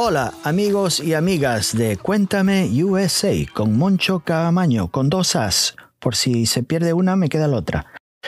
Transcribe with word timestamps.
Hola 0.00 0.32
amigos 0.44 1.00
y 1.00 1.14
amigas 1.14 1.76
de 1.76 1.96
Cuéntame 1.96 2.70
USA 2.84 3.32
con 3.52 3.76
Moncho 3.76 4.20
Camaño 4.20 4.92
con 4.92 5.10
dos 5.10 5.34
As. 5.34 5.74
Por 5.98 6.14
si 6.14 6.46
se 6.46 6.62
pierde 6.62 6.92
una 6.92 7.16
me 7.16 7.28
queda 7.28 7.48
la 7.48 7.56
otra. 7.56 7.86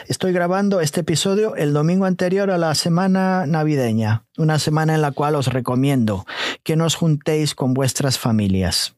Estoy 0.08 0.32
grabando 0.32 0.80
este 0.80 1.02
episodio 1.02 1.54
el 1.54 1.72
domingo 1.72 2.06
anterior 2.06 2.50
a 2.50 2.58
la 2.58 2.74
semana 2.74 3.46
navideña, 3.46 4.24
una 4.36 4.58
semana 4.58 4.96
en 4.96 5.00
la 5.00 5.12
cual 5.12 5.36
os 5.36 5.46
recomiendo 5.46 6.26
que 6.64 6.74
nos 6.74 6.96
juntéis 6.96 7.54
con 7.54 7.72
vuestras 7.72 8.18
familias. 8.18 8.96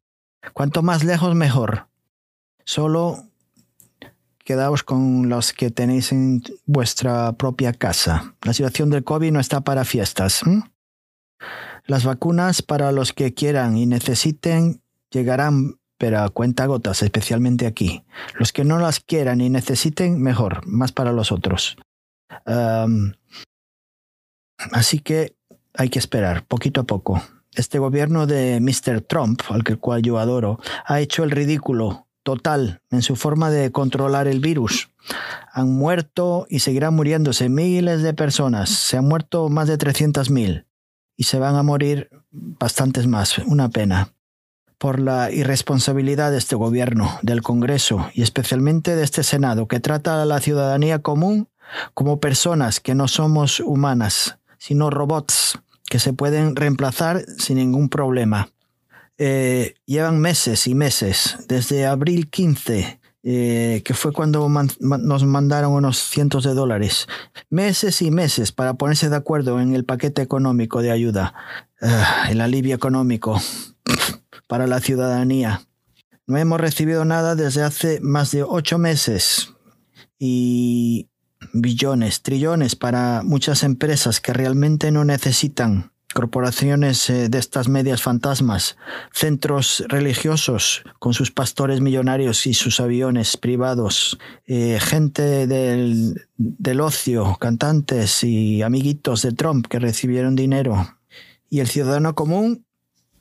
Cuanto 0.55 0.83
más 0.83 1.05
lejos 1.05 1.35
mejor. 1.35 1.89
Solo 2.65 3.23
quedaos 4.47 4.83
con 4.83 5.29
los 5.29 5.53
que 5.53 5.71
tenéis 5.71 6.11
en 6.11 6.43
vuestra 6.65 7.33
propia 7.33 7.75
casa. 7.75 8.35
La 8.41 8.55
situación 8.55 8.89
del 8.89 9.05
COVID 9.05 9.31
no 9.31 9.41
está 9.41 9.61
para 9.61 9.85
fiestas. 9.85 10.43
Las 11.85 12.05
vacunas 12.05 12.63
para 12.63 12.93
los 12.93 13.13
que 13.13 13.35
quieran 13.35 13.77
y 13.77 13.87
necesiten 13.87 14.83
llegarán, 15.11 15.81
pero 15.99 16.21
a 16.21 16.29
cuenta 16.31 16.67
gotas, 16.67 17.03
especialmente 17.03 17.67
aquí. 17.67 18.05
Los 18.39 18.53
que 18.53 18.65
no 18.65 18.79
las 18.79 19.01
quieran 19.01 19.41
y 19.41 19.51
necesiten, 19.51 20.21
mejor, 20.21 20.67
más 20.67 20.93
para 20.93 21.13
los 21.13 21.33
otros. 21.33 21.77
así 24.73 25.01
que 25.01 25.35
hay 25.75 25.89
que 25.89 25.99
esperar, 25.99 26.45
poquito 26.47 26.83
a 26.83 26.85
poco. 26.85 27.23
Este 27.55 27.79
gobierno 27.79 28.27
de 28.27 28.61
Mr. 28.61 29.03
Trump, 29.03 29.43
al 29.51 29.65
cual 29.79 30.03
yo 30.03 30.19
adoro, 30.19 30.59
ha 30.87 31.01
hecho 31.01 31.25
el 31.25 31.31
ridículo 31.31 32.07
total 32.23 32.81
en 32.91 33.03
su 33.03 33.17
forma 33.17 33.51
de 33.51 33.73
controlar 33.73 34.29
el 34.29 34.41
virus. 34.41 34.91
Han 35.53 35.73
muerto 35.73 36.47
y 36.49 36.61
seguirán 36.61 36.95
muriéndose 36.95 37.49
miles 37.49 38.03
de 38.03 38.15
personas. 38.15 38.71
Se 38.71 38.97
han 38.97 39.07
muerto 39.07 39.49
más 39.49 39.69
de 39.69 39.77
300.000 39.77 40.65
y 41.17 41.25
se 41.25 41.39
van 41.39 41.57
a 41.57 41.63
morir 41.63 42.11
bastantes 42.31 43.07
más. 43.07 43.39
Una 43.39 43.69
pena. 43.69 44.13
Por 44.79 44.99
la 44.99 45.31
irresponsabilidad 45.31 46.33
de 46.33 46.39
este 46.39 46.57
gobierno, 46.57 47.19
del 47.23 47.43
Congreso 47.43 48.11
y 48.15 48.23
especialmente 48.23 48.97
de 48.97 49.05
este 49.05 49.23
Senado, 49.23 49.69
que 49.69 49.79
trata 49.79 50.21
a 50.21 50.27
la 50.27 50.41
ciudadanía 50.41 51.01
común 51.01 51.49
como 51.95 52.19
personas 52.19 52.81
que 52.81 52.95
no 52.95 53.07
somos 53.07 53.61
humanas, 53.61 54.39
sino 54.59 54.91
robots 54.91 55.59
que 55.89 55.99
se 55.99 56.13
pueden 56.13 56.57
reemplazar 56.57 57.25
sin 57.39 57.59
ningún 57.59 57.89
problema. 57.89 58.51
Eh, 59.19 59.75
llevan 59.87 60.19
meses 60.19 60.67
y 60.67 60.75
meses, 60.75 61.37
desde 61.47 61.87
abril 61.87 62.31
15, 62.31 62.99
eh, 63.25 63.83
que 63.85 63.95
fue 63.95 64.13
cuando 64.13 64.49
nos 64.49 65.25
mandaron 65.25 65.73
unos 65.73 65.99
cientos 65.99 66.43
de 66.43 66.55
dólares, 66.55 67.07
meses 67.51 68.03
y 68.03 68.11
meses 68.11 68.51
para 68.51 68.75
ponerse 68.75 69.11
de 69.11 69.17
acuerdo 69.17 69.61
en 69.61 69.75
el 69.75 69.85
paquete 69.85 70.23
económico 70.23 70.83
de 70.83 70.91
ayuda, 70.91 71.33
ah, 71.81 72.27
el 72.31 72.41
alivio 72.41 72.75
económico 72.75 73.41
para 74.49 74.67
la 74.67 74.81
ciudadanía. 74.81 75.63
No 76.27 76.37
hemos 76.37 76.61
recibido 76.61 77.05
nada 77.05 77.37
desde 77.37 77.63
hace 77.63 78.01
más 78.01 78.33
de 78.33 78.43
ocho 78.43 78.79
meses 78.79 79.55
y 80.19 81.09
billones, 81.53 82.23
trillones 82.23 82.75
para 82.75 83.23
muchas 83.23 83.63
empresas 83.63 84.21
que 84.21 84.33
realmente 84.33 84.91
no 84.91 85.05
necesitan 85.05 85.92
corporaciones 86.13 87.09
eh, 87.11 87.29
de 87.29 87.39
estas 87.39 87.69
medias 87.69 88.03
fantasmas, 88.03 88.77
centros 89.13 89.85
religiosos 89.89 90.83
con 90.99 91.15
sus 91.15 91.31
pastores 91.31 91.81
millonarios 91.81 92.47
y 92.47 92.55
sus 92.55 92.81
aviones 92.81 93.37
privados, 93.37 94.19
eh, 94.47 94.79
gente 94.81 95.47
del, 95.47 96.27
del 96.37 96.81
ocio, 96.81 97.37
cantantes 97.41 98.25
y 98.25 98.63
amiguitos 98.63 99.23
de 99.23 99.33
Trump 99.33 99.67
que 99.67 99.79
recibieron 99.79 100.37
dinero. 100.37 100.99
Y 101.51 101.61
el 101.61 101.69
ciudadano 101.69 102.15
común, 102.15 102.65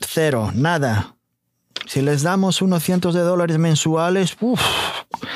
cero, 0.00 0.50
nada. 0.54 1.16
Si 1.86 2.00
les 2.00 2.22
damos 2.22 2.62
unos 2.62 2.82
cientos 2.82 3.14
de 3.14 3.20
dólares 3.20 3.58
mensuales, 3.58 4.36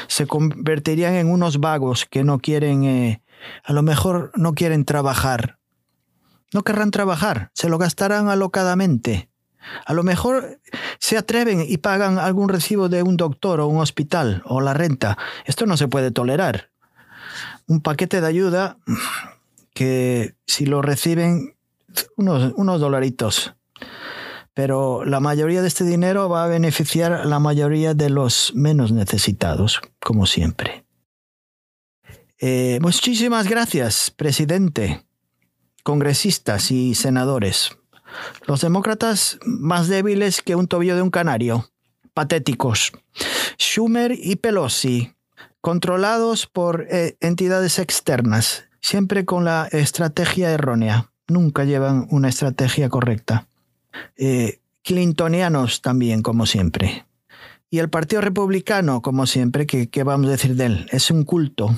se 0.08 0.26
convertirían 0.26 1.14
en 1.14 1.30
unos 1.30 1.58
vagos 1.58 2.06
que 2.06 2.24
no 2.24 2.38
quieren, 2.38 2.84
eh, 2.84 3.22
a 3.64 3.72
lo 3.72 3.82
mejor 3.82 4.32
no 4.36 4.54
quieren 4.54 4.84
trabajar 4.84 5.58
no 6.56 6.64
querrán 6.64 6.90
trabajar, 6.90 7.50
se 7.52 7.68
lo 7.68 7.76
gastarán 7.76 8.30
alocadamente. 8.30 9.28
A 9.84 9.92
lo 9.92 10.02
mejor 10.02 10.58
se 10.98 11.18
atreven 11.18 11.62
y 11.68 11.76
pagan 11.76 12.18
algún 12.18 12.48
recibo 12.48 12.88
de 12.88 13.02
un 13.02 13.18
doctor 13.18 13.60
o 13.60 13.66
un 13.66 13.78
hospital 13.78 14.42
o 14.46 14.62
la 14.62 14.72
renta. 14.72 15.18
Esto 15.44 15.66
no 15.66 15.76
se 15.76 15.86
puede 15.86 16.12
tolerar. 16.12 16.70
Un 17.66 17.82
paquete 17.82 18.22
de 18.22 18.26
ayuda 18.26 18.78
que 19.74 20.34
si 20.46 20.64
lo 20.64 20.80
reciben 20.80 21.56
unos, 22.16 22.54
unos 22.56 22.80
dolaritos. 22.80 23.52
Pero 24.54 25.04
la 25.04 25.20
mayoría 25.20 25.60
de 25.60 25.68
este 25.68 25.84
dinero 25.84 26.30
va 26.30 26.44
a 26.44 26.48
beneficiar 26.48 27.12
a 27.12 27.26
la 27.26 27.38
mayoría 27.38 27.92
de 27.92 28.08
los 28.08 28.52
menos 28.54 28.92
necesitados, 28.92 29.82
como 30.00 30.24
siempre. 30.24 30.86
Eh, 32.38 32.78
muchísimas 32.80 33.46
gracias, 33.46 34.10
presidente 34.10 35.05
congresistas 35.86 36.72
y 36.72 36.96
senadores. 36.96 37.78
Los 38.48 38.60
demócratas 38.60 39.38
más 39.44 39.86
débiles 39.86 40.42
que 40.42 40.56
un 40.56 40.66
tobillo 40.66 40.96
de 40.96 41.02
un 41.02 41.10
canario. 41.10 41.70
Patéticos. 42.12 42.90
Schumer 43.56 44.10
y 44.10 44.34
Pelosi, 44.34 45.14
controlados 45.60 46.48
por 46.48 46.88
eh, 46.90 47.16
entidades 47.20 47.78
externas, 47.78 48.64
siempre 48.80 49.24
con 49.24 49.44
la 49.44 49.68
estrategia 49.70 50.50
errónea. 50.50 51.12
Nunca 51.28 51.62
llevan 51.62 52.08
una 52.10 52.30
estrategia 52.30 52.88
correcta. 52.88 53.46
Eh, 54.16 54.58
Clintonianos 54.82 55.82
también, 55.82 56.20
como 56.20 56.46
siempre. 56.46 57.06
Y 57.70 57.78
el 57.78 57.90
Partido 57.90 58.22
Republicano, 58.22 59.02
como 59.02 59.26
siempre, 59.26 59.68
¿qué, 59.68 59.88
¿qué 59.88 60.02
vamos 60.02 60.26
a 60.26 60.30
decir 60.30 60.56
de 60.56 60.66
él? 60.66 60.88
Es 60.90 61.12
un 61.12 61.22
culto 61.22 61.76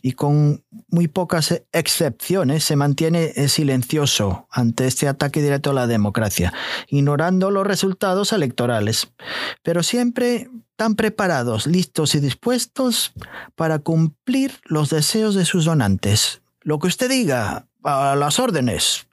y 0.00 0.12
con 0.12 0.64
muy 0.88 1.08
pocas 1.08 1.62
excepciones 1.72 2.64
se 2.64 2.76
mantiene 2.76 3.32
eh, 3.36 3.48
silencioso 3.48 4.46
ante 4.50 4.86
este 4.86 5.08
ataque 5.08 5.42
directo 5.42 5.70
a 5.70 5.74
la 5.74 5.86
democracia, 5.86 6.52
ignorando 6.88 7.50
los 7.50 7.66
resultados 7.66 8.32
electorales, 8.32 9.12
pero 9.62 9.82
siempre 9.82 10.48
tan 10.76 10.94
preparados, 10.96 11.66
listos 11.66 12.14
y 12.14 12.20
dispuestos 12.20 13.12
para 13.54 13.78
cumplir 13.78 14.52
los 14.64 14.90
deseos 14.90 15.34
de 15.34 15.44
sus 15.44 15.64
donantes. 15.64 16.42
Lo 16.60 16.78
que 16.78 16.88
usted 16.88 17.08
diga, 17.08 17.66
a 17.84 18.16
las 18.16 18.38
órdenes. 18.38 19.06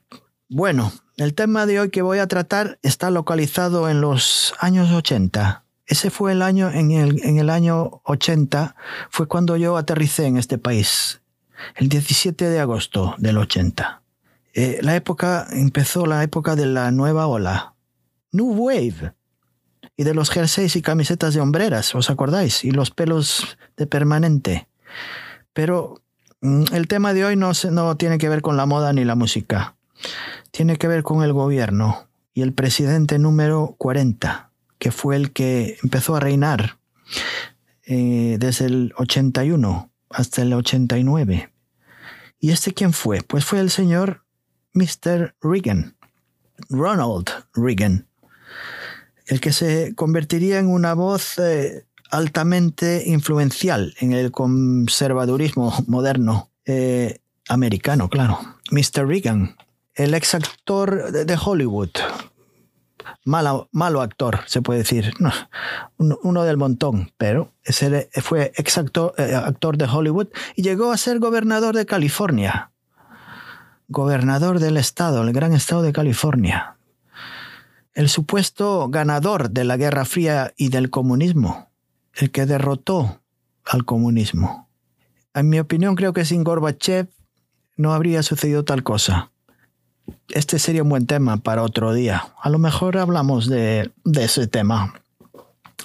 Bueno, 0.47 0.91
el 1.17 1.33
tema 1.33 1.65
de 1.65 1.79
hoy 1.79 1.89
que 1.89 2.01
voy 2.01 2.19
a 2.19 2.27
tratar 2.27 2.79
está 2.81 3.11
localizado 3.11 3.89
en 3.89 4.01
los 4.01 4.53
años 4.59 4.91
80 4.91 5.63
ese 5.89 6.11
fue 6.11 6.33
el 6.33 6.43
año, 6.43 6.69
en 6.69 6.91
el, 6.91 7.19
en 7.25 7.39
el 7.39 7.49
año 7.49 8.01
80, 8.03 8.75
fue 9.09 9.27
cuando 9.27 9.57
yo 9.57 9.75
aterricé 9.75 10.27
en 10.27 10.37
este 10.37 10.59
país, 10.59 11.21
el 11.75 11.89
17 11.89 12.47
de 12.47 12.59
agosto 12.59 13.15
del 13.17 13.39
80. 13.39 14.03
Eh, 14.53 14.79
la 14.83 14.95
época, 14.95 15.47
empezó 15.51 16.05
la 16.05 16.21
época 16.21 16.55
de 16.55 16.67
la 16.67 16.91
nueva 16.91 17.25
ola, 17.25 17.73
New 18.31 18.53
Wave, 18.53 19.15
y 19.97 20.03
de 20.03 20.13
los 20.13 20.29
jerseys 20.29 20.75
y 20.75 20.83
camisetas 20.83 21.33
de 21.33 21.41
hombreras, 21.41 21.95
¿os 21.95 22.11
acordáis? 22.11 22.63
Y 22.63 22.69
los 22.69 22.91
pelos 22.91 23.57
de 23.75 23.87
permanente. 23.87 24.67
Pero 25.53 26.03
mm, 26.41 26.65
el 26.71 26.87
tema 26.87 27.15
de 27.15 27.25
hoy 27.25 27.35
no, 27.35 27.51
no 27.71 27.97
tiene 27.97 28.19
que 28.19 28.29
ver 28.29 28.43
con 28.43 28.57
la 28.57 28.67
moda 28.67 28.93
ni 28.93 29.05
la 29.05 29.15
música. 29.15 29.75
Tiene 30.51 30.77
que 30.77 30.87
ver 30.87 31.01
con 31.01 31.23
el 31.23 31.33
gobierno 31.33 32.07
y 32.35 32.43
el 32.43 32.53
presidente 32.53 33.17
número 33.17 33.73
40 33.79 34.48
que 34.79 34.91
fue 34.91 35.15
el 35.17 35.31
que 35.31 35.77
empezó 35.83 36.15
a 36.15 36.19
reinar 36.19 36.79
eh, 37.83 38.37
desde 38.39 38.65
el 38.65 38.93
81 38.97 39.91
hasta 40.09 40.41
el 40.41 40.53
89. 40.53 41.51
¿Y 42.39 42.51
este 42.51 42.73
quién 42.73 42.93
fue? 42.93 43.21
Pues 43.21 43.45
fue 43.45 43.59
el 43.59 43.69
señor 43.69 44.23
Mr. 44.73 45.35
Reagan, 45.41 45.95
Ronald 46.69 47.29
Reagan, 47.53 48.07
el 49.27 49.41
que 49.41 49.51
se 49.51 49.93
convertiría 49.95 50.59
en 50.59 50.67
una 50.67 50.93
voz 50.93 51.37
eh, 51.37 51.85
altamente 52.09 53.03
influencial 53.05 53.93
en 53.99 54.13
el 54.13 54.31
conservadurismo 54.31 55.73
moderno 55.87 56.49
eh, 56.65 57.19
americano, 57.49 58.09
claro. 58.09 58.39
Mr. 58.71 59.07
Reagan, 59.07 59.55
el 59.95 60.13
ex 60.13 60.35
actor 60.35 61.11
de 61.11 61.37
Hollywood, 61.43 61.89
malo, 63.23 64.01
actor, 64.01 64.39
se 64.47 64.61
puede 64.61 64.79
decir, 64.79 65.13
uno, 65.97 66.43
del 66.43 66.57
montón, 66.57 67.11
pero 67.17 67.53
fue 68.21 68.51
ex 68.55 68.77
actor, 68.77 69.13
eh, 69.17 69.35
actor 69.35 69.77
de 69.77 69.85
Hollywood 69.85 70.27
y 70.55 70.61
llegó 70.61 70.91
a 70.91 70.97
ser 70.97 71.19
gobernador 71.19 71.75
de 71.75 71.85
California. 71.85 72.71
Gobernador 73.87 74.59
del 74.59 74.77
estado, 74.77 75.23
el 75.23 75.33
gran 75.33 75.53
estado 75.53 75.81
de 75.81 75.93
California. 75.93 76.77
El 77.93 78.07
supuesto 78.07 78.87
ganador 78.89 79.49
de 79.49 79.63
la 79.63 79.77
Guerra 79.77 80.05
Fría 80.05 80.53
y 80.55 80.69
del 80.69 80.89
comunismo, 80.89 81.69
el 82.13 82.31
que 82.31 82.45
derrotó 82.45 83.21
al 83.65 83.85
comunismo. 83.85 84.69
En 85.33 85.49
mi 85.49 85.59
opinión, 85.59 85.95
creo 85.95 86.13
que 86.13 86.25
sin 86.25 86.43
Gorbachev 86.43 87.09
no 87.77 87.93
habría 87.93 88.23
sucedido 88.23 88.65
tal 88.65 88.83
cosa. 88.83 89.31
Este 90.29 90.59
sería 90.59 90.83
un 90.83 90.89
buen 90.89 91.05
tema 91.05 91.37
para 91.37 91.63
otro 91.63 91.93
día. 91.93 92.27
A 92.41 92.49
lo 92.49 92.59
mejor 92.59 92.97
hablamos 92.97 93.47
de, 93.47 93.91
ese 94.15 94.47
tema 94.47 95.01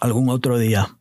algún 0.00 0.28
otro 0.28 0.58
día. 0.58 0.96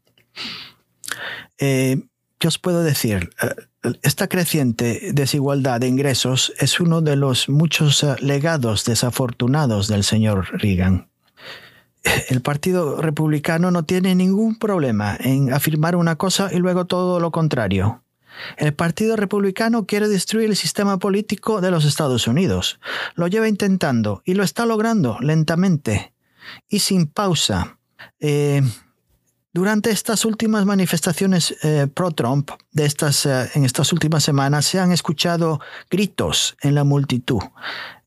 Eh, 1.57 2.03
¿Qué 2.37 2.47
os 2.47 2.59
puedo 2.59 2.83
decir? 2.83 3.29
Eh, 3.41 3.93
esta 4.01 4.27
creciente 4.27 5.11
desigualdad 5.13 5.79
de 5.79 5.87
ingresos 5.87 6.53
es 6.59 6.79
uno 6.79 7.01
de 7.01 7.15
los 7.15 7.49
muchos 7.49 8.03
eh, 8.03 8.15
legados 8.19 8.85
desafortunados 8.85 9.87
del 9.87 10.03
señor 10.03 10.47
Reagan. 10.51 11.09
El 12.29 12.41
Partido 12.41 13.01
Republicano 13.01 13.71
no 13.71 13.83
tiene 13.83 14.13
ningún 14.13 14.57
problema 14.59 15.17
en 15.19 15.53
afirmar 15.53 15.95
una 15.95 16.17
cosa 16.17 16.49
y 16.51 16.57
luego 16.57 16.85
todo 16.85 17.19
lo 17.19 17.31
contrario. 17.31 18.02
El 18.57 18.73
Partido 18.73 19.15
Republicano 19.15 19.85
quiere 19.85 20.07
destruir 20.07 20.49
el 20.49 20.55
sistema 20.55 20.99
político 20.99 21.61
de 21.61 21.71
los 21.71 21.85
Estados 21.85 22.27
Unidos. 22.27 22.79
Lo 23.15 23.27
lleva 23.27 23.47
intentando 23.47 24.21
y 24.25 24.33
lo 24.33 24.43
está 24.43 24.65
logrando 24.65 25.17
lentamente 25.19 26.13
y 26.69 26.79
sin 26.79 27.07
pausa. 27.07 27.77
Eh, 28.19 28.61
durante 29.53 29.91
estas 29.91 30.25
últimas 30.25 30.65
manifestaciones 30.65 31.55
eh, 31.61 31.87
pro-Trump 31.93 32.51
eh, 32.75 32.89
en 33.53 33.65
estas 33.65 33.93
últimas 33.93 34.23
semanas 34.23 34.65
se 34.65 34.79
han 34.79 34.91
escuchado 34.91 35.59
gritos 35.89 36.57
en 36.61 36.75
la 36.75 36.83
multitud, 36.83 37.41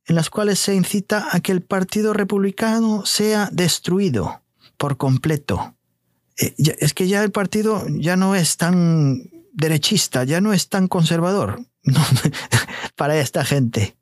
en 0.06 0.16
las 0.16 0.28
cuales 0.28 0.58
se 0.58 0.74
incita 0.74 1.28
a 1.30 1.40
que 1.40 1.52
el 1.52 1.62
Partido 1.62 2.12
Republicano 2.12 3.06
sea 3.06 3.48
destruido 3.52 4.42
por 4.76 4.96
completo. 4.96 5.74
es 6.36 6.92
que 6.92 7.08
ya 7.08 7.22
el 7.22 7.30
partido 7.30 7.86
ya 7.88 8.16
no 8.16 8.34
es 8.34 8.58
tan 8.58 9.30
derechista, 9.56 10.24
ya 10.24 10.40
no 10.40 10.52
es 10.52 10.68
tan 10.68 10.86
conservador 10.86 11.60
para 12.96 13.18
esta 13.18 13.44
gente. 13.44 13.96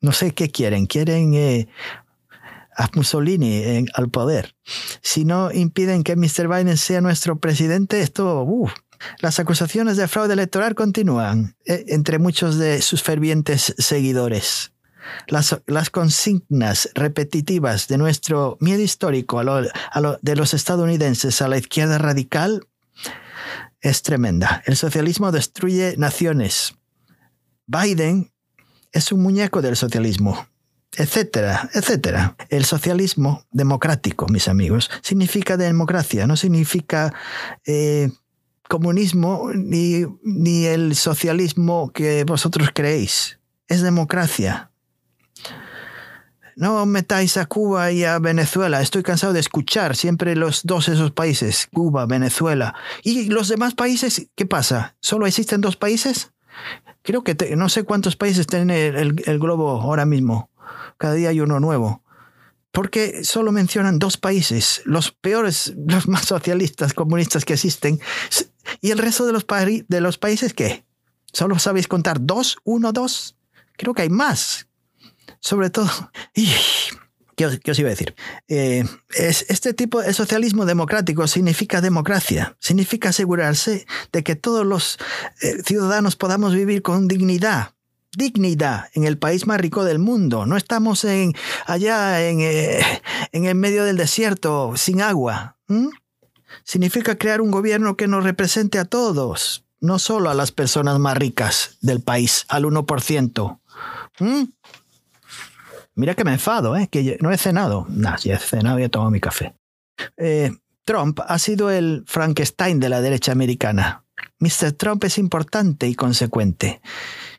No 0.00 0.12
sé 0.12 0.32
qué 0.32 0.50
quieren, 0.50 0.86
quieren 0.86 1.34
eh, 1.34 1.68
a 2.76 2.88
Mussolini 2.94 3.86
al 3.94 4.10
poder. 4.10 4.54
Si 5.00 5.24
no 5.24 5.50
impiden 5.50 6.02
que 6.02 6.16
Mr. 6.16 6.48
Biden 6.48 6.76
sea 6.76 7.00
nuestro 7.00 7.38
presidente, 7.38 8.00
esto... 8.00 8.46
las 9.20 9.38
acusaciones 9.38 9.96
de 9.96 10.08
fraude 10.08 10.34
electoral 10.34 10.74
continúan 10.74 11.56
eh, 11.64 11.84
entre 11.88 12.18
muchos 12.18 12.58
de 12.58 12.82
sus 12.82 13.02
fervientes 13.02 13.74
seguidores. 13.78 14.72
Las, 15.26 15.60
las, 15.66 15.90
consignas 15.90 16.88
repetitivas 16.94 17.88
de 17.88 17.98
nuestro 17.98 18.56
miedo 18.60 18.82
histórico 18.82 19.42
de 19.42 20.36
los 20.36 20.54
estadounidenses 20.54 21.42
a 21.42 21.48
la 21.48 21.58
izquierda 21.58 21.98
radical 21.98 22.68
es 23.82 24.02
tremenda. 24.02 24.62
El 24.64 24.76
socialismo 24.76 25.32
destruye 25.32 25.96
naciones. 25.98 26.74
Biden 27.66 28.32
es 28.92 29.12
un 29.12 29.22
muñeco 29.22 29.60
del 29.60 29.76
socialismo, 29.76 30.46
etcétera, 30.96 31.68
etcétera. 31.74 32.36
El 32.48 32.64
socialismo 32.64 33.44
democrático, 33.50 34.26
mis 34.28 34.48
amigos, 34.48 34.90
significa 35.02 35.56
democracia, 35.56 36.26
no 36.26 36.36
significa 36.36 37.12
eh, 37.66 38.10
comunismo 38.68 39.50
ni, 39.54 40.04
ni 40.22 40.64
el 40.64 40.94
socialismo 40.94 41.92
que 41.92 42.24
vosotros 42.24 42.70
creéis. 42.72 43.40
Es 43.68 43.82
democracia. 43.82 44.71
No 46.56 46.84
metáis 46.86 47.36
a 47.36 47.46
Cuba 47.46 47.92
y 47.92 48.04
a 48.04 48.18
Venezuela. 48.18 48.80
Estoy 48.80 49.02
cansado 49.02 49.32
de 49.32 49.40
escuchar 49.40 49.96
siempre 49.96 50.36
los 50.36 50.62
dos 50.64 50.88
esos 50.88 51.10
países, 51.10 51.68
Cuba, 51.72 52.06
Venezuela. 52.06 52.74
¿Y 53.02 53.30
los 53.30 53.48
demás 53.48 53.74
países? 53.74 54.28
¿Qué 54.34 54.46
pasa? 54.46 54.96
¿Solo 55.00 55.26
existen 55.26 55.60
dos 55.60 55.76
países? 55.76 56.32
Creo 57.02 57.24
que 57.24 57.34
no 57.56 57.68
sé 57.68 57.84
cuántos 57.84 58.16
países 58.16 58.46
tiene 58.46 58.86
el, 58.86 59.38
globo 59.38 59.80
ahora 59.80 60.04
mismo. 60.04 60.50
Cada 60.98 61.14
día 61.14 61.30
hay 61.30 61.40
uno 61.40 61.58
nuevo. 61.58 62.02
Porque 62.70 63.24
solo 63.24 63.52
mencionan 63.52 63.98
dos 63.98 64.16
países, 64.16 64.82
los 64.84 65.12
peores, 65.12 65.74
los 65.86 66.08
más 66.08 66.26
socialistas, 66.26 66.94
comunistas 66.94 67.44
que 67.44 67.54
existen. 67.54 68.00
¿Y 68.80 68.90
el 68.90 68.98
resto 68.98 69.26
de 69.26 69.32
los, 69.32 69.46
de 69.88 70.00
los 70.00 70.18
países 70.18 70.54
qué? 70.54 70.84
¿Solo 71.32 71.58
sabéis 71.58 71.88
contar 71.88 72.18
dos? 72.20 72.58
¿Uno, 72.64 72.92
dos? 72.92 73.36
Creo 73.76 73.94
que 73.94 74.02
hay 74.02 74.10
más 74.10 74.68
sobre 75.40 75.70
todo, 75.70 75.90
¿qué 77.36 77.46
os, 77.46 77.78
iba 77.78 77.88
a 77.88 77.90
decir? 77.90 78.14
Eh, 78.48 78.84
es, 79.14 79.46
este 79.48 79.74
tipo 79.74 80.00
de 80.00 80.12
socialismo 80.12 80.64
democrático 80.64 81.26
significa 81.26 81.80
democracia, 81.80 82.56
significa 82.60 83.10
asegurarse 83.10 83.86
de 84.12 84.22
que 84.22 84.36
todos 84.36 84.66
los 84.66 84.98
eh, 85.40 85.62
ciudadanos 85.64 86.16
podamos 86.16 86.54
vivir 86.54 86.82
con 86.82 87.08
dignidad, 87.08 87.74
dignidad 88.16 88.90
en 88.94 89.04
el 89.04 89.18
país 89.18 89.46
más 89.46 89.60
rico 89.60 89.84
del 89.84 89.98
mundo. 89.98 90.46
No 90.46 90.56
estamos 90.56 91.04
en, 91.04 91.32
allá 91.66 92.28
en, 92.28 92.40
eh, 92.40 92.80
en 93.32 93.46
el 93.46 93.54
medio 93.54 93.84
del 93.84 93.96
desierto 93.96 94.74
sin 94.76 95.00
agua. 95.00 95.56
Significa 96.64 97.16
crear 97.16 97.40
un 97.40 97.50
gobierno 97.50 97.96
que 97.96 98.08
nos 98.08 98.24
represente 98.24 98.78
a 98.78 98.84
todos, 98.84 99.64
no 99.80 99.98
solo 99.98 100.30
a 100.30 100.34
las 100.34 100.52
personas 100.52 100.98
más 100.98 101.16
ricas 101.16 101.78
del 101.80 102.00
país, 102.00 102.44
al 102.48 102.64
1%. 102.64 103.58
Mira 105.94 106.14
que 106.14 106.24
me 106.24 106.32
enfado, 106.32 106.76
¿eh? 106.76 106.88
que 106.90 107.18
no 107.20 107.30
he 107.30 107.38
cenado. 107.38 107.86
Nah, 107.88 108.16
si 108.16 108.30
he 108.30 108.38
cenado 108.38 108.78
y 108.78 108.84
he 108.84 108.88
tomado 108.88 109.10
mi 109.10 109.20
café. 109.20 109.54
Eh, 110.16 110.50
Trump 110.84 111.20
ha 111.26 111.38
sido 111.38 111.70
el 111.70 112.04
Frankenstein 112.06 112.80
de 112.80 112.88
la 112.88 113.00
derecha 113.00 113.32
americana. 113.32 114.04
Mr. 114.40 114.72
Trump 114.72 115.04
es 115.04 115.18
importante 115.18 115.86
y 115.86 115.94
consecuente, 115.94 116.80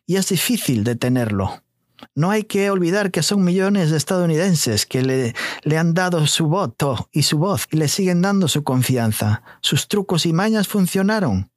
y 0.06 0.16
es 0.16 0.30
difícil 0.30 0.84
detenerlo. 0.84 1.62
No 2.16 2.32
hay 2.32 2.44
que 2.44 2.70
olvidar 2.70 3.12
que 3.12 3.24
son 3.24 3.44
millones 3.44 3.92
de 3.92 3.98
estadounidenses 3.98 4.86
que 4.86 5.02
le, 5.02 5.36
le, 5.64 5.78
han 5.78 5.94
dado 5.94 6.28
su 6.28 6.48
voto 6.48 7.10
y 7.12 7.24
su 7.24 7.38
voz 7.38 7.68
y 7.72 7.78
le 7.78 7.88
siguen 7.88 8.22
dando 8.22 8.48
su 8.48 8.64
confianza. 8.64 9.42
Sus 9.62 9.88
trucos 9.88 10.26
y 10.26 10.34
mañas 10.34 10.68
funcionaron 10.68 11.52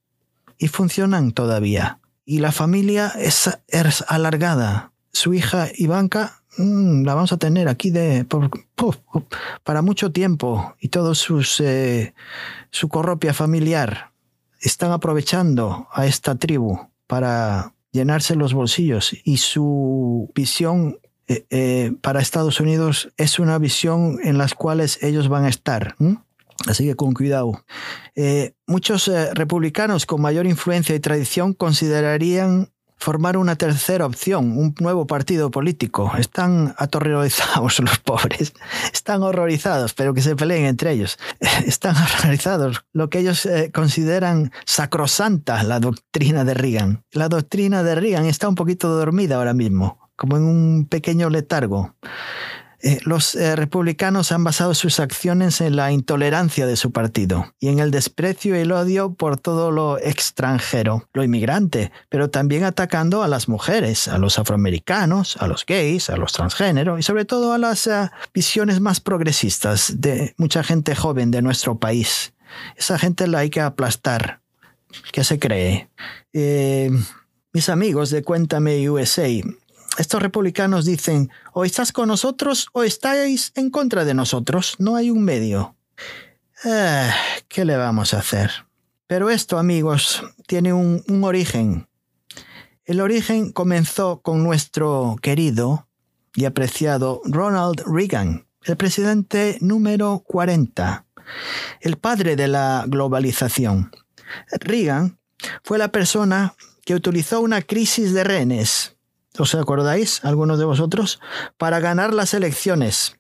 y 0.58 0.68
funcionan 0.68 1.32
todavía. 1.32 2.00
Y 2.24 2.38
la 2.38 2.52
familia 2.52 3.12
es, 3.18 3.50
es 3.68 4.04
alargada. 4.08 4.92
Su 5.12 5.34
hija 5.34 5.68
Ivanka 5.76 6.42
Mm, 6.58 7.04
la 7.04 7.14
vamos 7.14 7.32
a 7.32 7.36
tener 7.36 7.68
aquí 7.68 7.90
de, 7.90 8.26
para 9.62 9.82
mucho 9.82 10.10
tiempo 10.10 10.74
y 10.80 10.88
todo 10.88 11.14
sus, 11.14 11.60
eh, 11.60 12.14
su 12.70 12.88
corropia 12.88 13.34
familiar 13.34 14.12
están 14.60 14.90
aprovechando 14.92 15.86
a 15.92 16.06
esta 16.06 16.36
tribu 16.36 16.78
para 17.06 17.74
llenarse 17.92 18.36
los 18.36 18.54
bolsillos 18.54 19.14
y 19.24 19.36
su 19.36 20.30
visión 20.34 20.98
eh, 21.28 21.44
eh, 21.50 21.92
para 22.00 22.20
Estados 22.20 22.60
Unidos 22.60 23.10
es 23.16 23.38
una 23.38 23.58
visión 23.58 24.18
en 24.22 24.38
las 24.38 24.54
cuales 24.54 25.02
ellos 25.02 25.28
van 25.28 25.44
a 25.44 25.48
estar. 25.48 25.94
Así 26.66 26.86
que 26.86 26.94
con 26.94 27.12
cuidado. 27.12 27.64
muchos 28.66 29.10
republicanos 29.34 30.06
con 30.06 30.22
mayor 30.22 30.46
influencia 30.46 30.94
y 30.94 31.00
tradición 31.00 31.52
considerarían 31.52 32.70
formar 32.96 33.36
una 33.36 33.56
tercera 33.56 34.06
opción, 34.06 34.56
un 34.56 34.74
nuevo 34.80 35.06
partido 35.06 35.50
político. 35.50 36.12
Están 36.18 36.74
aterrorizados 36.78 37.78
los 37.80 37.98
pobres, 37.98 38.54
están 38.92 39.22
horrorizados, 39.22 39.94
pero 39.94 40.14
que 40.14 40.22
se 40.22 40.36
peleen 40.36 40.66
entre 40.66 40.92
ellos. 40.92 41.18
Están 41.66 41.96
horrorizados, 41.96 42.84
lo 42.92 43.10
que 43.10 43.20
ellos 43.20 43.46
eh, 43.46 43.70
consideran 43.72 44.52
sacrosanta 44.64 45.62
la 45.62 45.80
doctrina 45.80 46.44
de 46.44 46.54
Reagan. 46.54 47.04
La 47.12 47.28
doctrina 47.28 47.82
de 47.82 47.94
Reagan 47.94 48.26
está 48.26 48.48
un 48.48 48.54
poquito 48.54 48.88
dormida 48.88 49.36
ahora 49.36 49.54
mismo, 49.54 50.10
como 50.16 50.36
en 50.36 50.44
un 50.44 50.86
pequeño 50.88 51.30
letargo. 51.30 51.94
Eh, 52.86 53.00
los 53.02 53.34
eh, 53.34 53.56
republicanos 53.56 54.30
han 54.30 54.44
basado 54.44 54.72
sus 54.72 55.00
acciones 55.00 55.60
en 55.60 55.74
la 55.74 55.90
intolerancia 55.90 56.68
de 56.68 56.76
su 56.76 56.92
partido 56.92 57.52
y 57.58 57.66
en 57.66 57.80
el 57.80 57.90
desprecio 57.90 58.54
y 58.54 58.60
el 58.60 58.70
odio 58.70 59.12
por 59.12 59.40
todo 59.40 59.72
lo 59.72 59.98
extranjero, 59.98 61.08
lo 61.12 61.24
inmigrante, 61.24 61.90
pero 62.08 62.30
también 62.30 62.62
atacando 62.62 63.24
a 63.24 63.28
las 63.28 63.48
mujeres, 63.48 64.06
a 64.06 64.18
los 64.18 64.38
afroamericanos, 64.38 65.36
a 65.38 65.48
los 65.48 65.66
gays, 65.66 66.10
a 66.10 66.16
los 66.16 66.32
transgéneros 66.32 67.00
y 67.00 67.02
sobre 67.02 67.24
todo 67.24 67.52
a 67.52 67.58
las 67.58 67.88
eh, 67.88 68.08
visiones 68.32 68.78
más 68.78 69.00
progresistas 69.00 70.00
de 70.00 70.36
mucha 70.36 70.62
gente 70.62 70.94
joven 70.94 71.32
de 71.32 71.42
nuestro 71.42 71.80
país. 71.80 72.34
Esa 72.76 73.00
gente 73.00 73.26
la 73.26 73.40
hay 73.40 73.50
que 73.50 73.62
aplastar. 73.62 74.42
¿Qué 75.10 75.24
se 75.24 75.40
cree? 75.40 75.90
mis 77.52 77.68
amigos 77.68 78.10
de 78.10 78.22
Cuéntame 78.22 78.88
USA 78.88 79.28
estos 79.98 80.22
republicanos 80.22 80.84
dicen, 80.84 81.30
o 81.52 81.64
estás 81.64 81.92
con 81.92 82.08
nosotros 82.08 82.68
o 82.72 82.82
estáis 82.82 83.52
en 83.54 83.70
contra 83.70 84.04
de 84.04 84.14
nosotros, 84.14 84.76
no 84.78 84.96
hay 84.96 85.10
un 85.10 85.22
medio. 85.22 85.74
Ah, 86.64 87.14
¿Qué 87.48 87.64
le 87.64 87.76
vamos 87.76 88.14
a 88.14 88.18
hacer? 88.18 88.50
Pero 89.06 89.30
esto, 89.30 89.58
amigos, 89.58 90.22
tiene 90.46 90.72
un, 90.72 91.02
un 91.08 91.24
origen. 91.24 91.88
El 92.84 93.00
origen 93.00 93.52
comenzó 93.52 94.20
con 94.20 94.42
nuestro 94.42 95.16
querido 95.22 95.88
y 96.34 96.44
apreciado 96.44 97.20
Ronald 97.24 97.82
Reagan, 97.86 98.46
el 98.64 98.76
presidente 98.76 99.58
número 99.60 100.22
40, 100.26 101.06
el 101.80 101.96
padre 101.96 102.36
de 102.36 102.48
la 102.48 102.84
globalización. 102.86 103.90
Reagan 104.60 105.18
fue 105.62 105.78
la 105.78 105.88
persona 105.88 106.54
que 106.84 106.94
utilizó 106.94 107.40
una 107.40 107.62
crisis 107.62 108.12
de 108.12 108.24
rehenes 108.24 108.95
¿os 109.38 109.54
acordáis, 109.54 110.24
algunos 110.24 110.58
de 110.58 110.64
vosotros? 110.64 111.20
Para 111.56 111.80
ganar 111.80 112.12
las 112.14 112.34
elecciones 112.34 113.16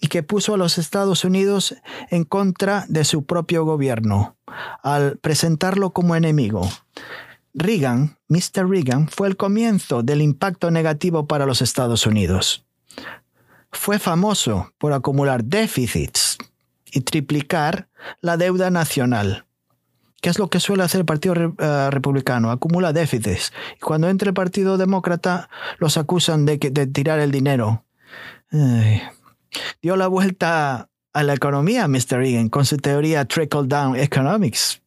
y 0.00 0.08
que 0.08 0.22
puso 0.22 0.54
a 0.54 0.56
los 0.56 0.78
Estados 0.78 1.24
Unidos 1.24 1.74
en 2.10 2.24
contra 2.24 2.86
de 2.88 3.04
su 3.04 3.24
propio 3.24 3.64
gobierno 3.64 4.36
al 4.82 5.18
presentarlo 5.18 5.90
como 5.90 6.16
enemigo. 6.16 6.68
Reagan, 7.52 8.16
Mr. 8.28 8.68
Reagan, 8.68 9.08
fue 9.08 9.28
el 9.28 9.36
comienzo 9.36 10.02
del 10.02 10.22
impacto 10.22 10.70
negativo 10.70 11.26
para 11.26 11.46
los 11.46 11.62
Estados 11.62 12.06
Unidos. 12.06 12.64
Fue 13.72 13.98
famoso 13.98 14.72
por 14.78 14.92
acumular 14.92 15.44
déficits 15.44 16.38
y 16.92 17.00
triplicar 17.02 17.88
la 18.20 18.36
deuda 18.36 18.70
nacional. 18.70 19.46
¿Qué 20.20 20.28
es 20.28 20.38
lo 20.38 20.48
que 20.48 20.60
suele 20.60 20.82
hacer 20.82 21.00
el 21.00 21.06
Partido 21.06 21.34
eh, 21.34 21.90
Republicano? 21.90 22.50
Acumula 22.50 22.92
déficits. 22.92 23.52
Y 23.76 23.80
cuando 23.80 24.08
entra 24.08 24.28
el 24.28 24.34
Partido 24.34 24.76
Demócrata, 24.76 25.48
los 25.78 25.96
acusan 25.96 26.46
de, 26.46 26.58
tirar 26.58 27.20
el 27.20 27.30
dinero. 27.30 27.84
Dio 29.82 29.96
la 29.96 30.08
vuelta 30.08 30.88
a 31.12 31.22
la 31.22 31.34
economía, 31.34 31.88
Mr. 31.88 32.18
Reagan, 32.18 32.48
con 32.48 32.64
su 32.64 32.76
teoría 32.76 33.24
Trickle 33.24 33.66
Down 33.66 33.96
Economics. 33.96 34.82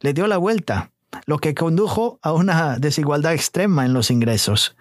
Le 0.00 0.12
dio 0.12 0.26
la 0.26 0.36
vuelta 0.36 0.90
lo 1.24 1.38
que 1.38 1.54
condujo 1.54 2.18
a 2.22 2.32
una 2.32 2.78
desigualdad 2.78 3.32
extrema 3.32 3.86
en 3.86 3.94
los 3.94 4.10
ingresos, 4.10 4.76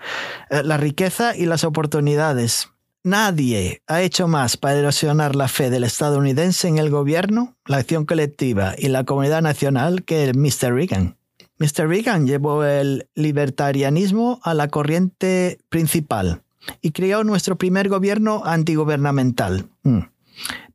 eh, 0.50 0.64
la 0.64 0.78
riqueza 0.78 1.36
y 1.36 1.46
las 1.46 1.64
oportunidades. 1.64 2.70
Nadie 3.06 3.84
ha 3.86 4.02
hecho 4.02 4.28
más 4.28 4.58
para 4.58 4.80
erosionar 4.80 5.36
la 5.36 5.48
fe 5.48 5.70
del 5.70 5.84
estadounidense 5.84 6.68
en 6.68 6.80
el 6.80 6.90
gobierno, 6.90 7.56
la 7.68 7.78
acción 7.78 8.04
colectiva 8.04 8.74
y 8.76 8.88
la 8.88 9.04
comunidad 9.04 9.44
nacional 9.44 10.04
que 10.04 10.24
el 10.24 10.36
Mr. 10.36 10.74
Reagan. 10.74 11.16
Mr. 11.60 11.88
Reagan 11.88 12.26
llevó 12.26 12.64
el 12.64 13.08
libertarianismo 13.14 14.40
a 14.42 14.56
la 14.56 14.70
corriente 14.70 15.60
principal 15.70 16.42
y 16.82 16.94
creó 16.94 17.24
nuestro 17.24 17.58
primer 17.58 17.90
gobierno 17.90 18.42
antigubernamental. 18.44 19.68
Mm. 19.84 20.00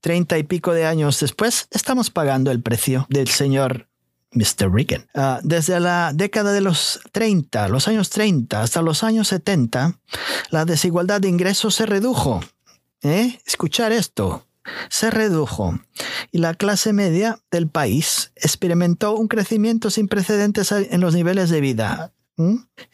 Treinta 0.00 0.38
y 0.38 0.44
pico 0.44 0.72
de 0.72 0.86
años 0.86 1.18
después, 1.18 1.66
estamos 1.72 2.10
pagando 2.10 2.52
el 2.52 2.62
precio 2.62 3.08
del 3.10 3.26
señor 3.26 3.88
Mr. 4.32 4.72
Reagan. 4.72 5.06
Ah, 5.14 5.40
desde 5.42 5.80
la 5.80 6.12
década 6.14 6.52
de 6.52 6.60
los 6.60 7.00
30, 7.12 7.68
los 7.68 7.88
años 7.88 8.10
30 8.10 8.62
hasta 8.62 8.82
los 8.82 9.02
años 9.02 9.28
70, 9.28 9.98
la 10.50 10.64
desigualdad 10.64 11.20
de 11.20 11.28
ingresos 11.28 11.74
se 11.74 11.86
redujo. 11.86 12.40
¿Eh? 13.02 13.38
Escuchar 13.46 13.92
esto. 13.92 14.46
Se 14.88 15.10
redujo 15.10 15.80
y 16.30 16.38
la 16.38 16.54
clase 16.54 16.92
media 16.92 17.40
del 17.50 17.68
país 17.68 18.30
experimentó 18.36 19.16
un 19.16 19.26
crecimiento 19.26 19.90
sin 19.90 20.06
precedentes 20.06 20.70
en 20.70 21.00
los 21.00 21.14
niveles 21.14 21.48
de 21.50 21.60
vida. 21.60 22.12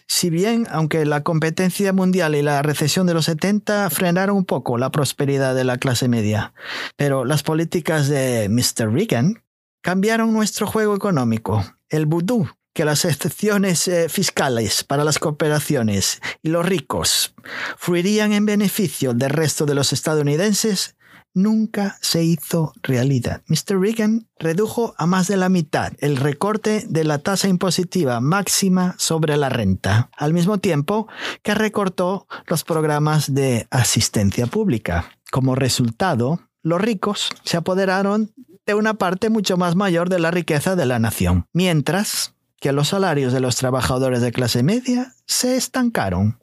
Si 0.09 0.31
bien, 0.31 0.67
aunque 0.71 1.05
la 1.05 1.23
competencia 1.23 1.93
mundial 1.93 2.35
y 2.35 2.43
la 2.43 2.63
recesión 2.63 3.07
de 3.07 3.15
los 3.15 3.27
70 3.27 3.91
frenaron 3.91 4.37
un 4.37 4.45
poco 4.45 4.79
la 4.79 4.91
prosperidad 4.91 5.55
de 5.55 5.65
la 5.65 5.79
clase 5.79 6.09
media, 6.09 6.53
pero 6.97 7.25
las 7.25 7.43
políticas 7.43 8.09
de 8.09 8.49
Mr. 8.49 8.93
Reagan 8.93 9.43
cambiaron 9.87 10.33
nuestro 10.33 10.67
juego 10.67 10.97
económico. 10.97 11.65
El 11.89 12.07
vudú, 12.07 12.49
que 12.75 12.85
las 12.85 13.05
excepciones 13.05 13.87
eh, 13.87 14.09
fiscales 14.09 14.83
para 14.83 15.05
las 15.05 15.21
cooperaciones 15.21 16.21
y 16.43 16.49
los 16.49 16.67
ricos 16.67 17.37
fluirían 17.77 18.33
en 18.33 18.47
beneficio 18.47 19.15
del 19.15 19.31
resto 19.31 19.65
de 19.65 19.77
los 19.77 19.93
estadounidenses, 19.93 20.97
nunca 21.35 21.99
se 22.01 22.25
hizo 22.25 22.73
realidad. 22.83 23.45
Mr. 23.47 23.79
Reagan 23.81 24.29
redujo 24.41 24.97
a 24.99 25.07
más 25.07 25.29
de 25.29 25.37
la 25.37 25.49
mitad 25.49 25.93
el 26.01 26.17
recorte 26.17 26.85
de 26.89 27.05
la 27.05 27.19
tasa 27.19 27.47
impositiva 27.47 28.21
máxima 28.21 28.97
sobre 28.99 29.37
la 29.37 29.51
renta, 29.51 30.11
al 30.17 30.33
mismo 30.35 30.59
tiempo 30.59 31.07
que 31.45 31.55
recortó 31.55 32.27
los 32.49 32.65
programas 32.65 33.33
de 33.33 33.69
asistencia 33.71 34.49
pública. 34.49 35.13
Como 35.31 35.55
resultado, 35.55 36.41
los 36.65 36.81
ricos 36.81 37.31
se 37.45 37.57
apoderaron 37.57 38.33
de 38.67 38.75
una 38.75 38.95
parte 38.95 39.31
mucho 39.31 39.57
más 39.57 39.77
mayor 39.77 40.09
de 40.09 40.19
la 40.19 40.31
riqueza 40.31 40.77
de 40.77 40.87
la 40.87 40.99
nación, 40.99 41.47
mientras 41.53 42.35
que 42.61 42.73
los 42.73 42.89
salarios 42.89 43.33
de 43.33 43.41
los 43.41 43.57
trabajadores 43.57 44.21
de 44.21 44.33
clase 44.33 44.63
media 44.63 45.15
se 45.27 45.57
estancaron. 45.57 46.41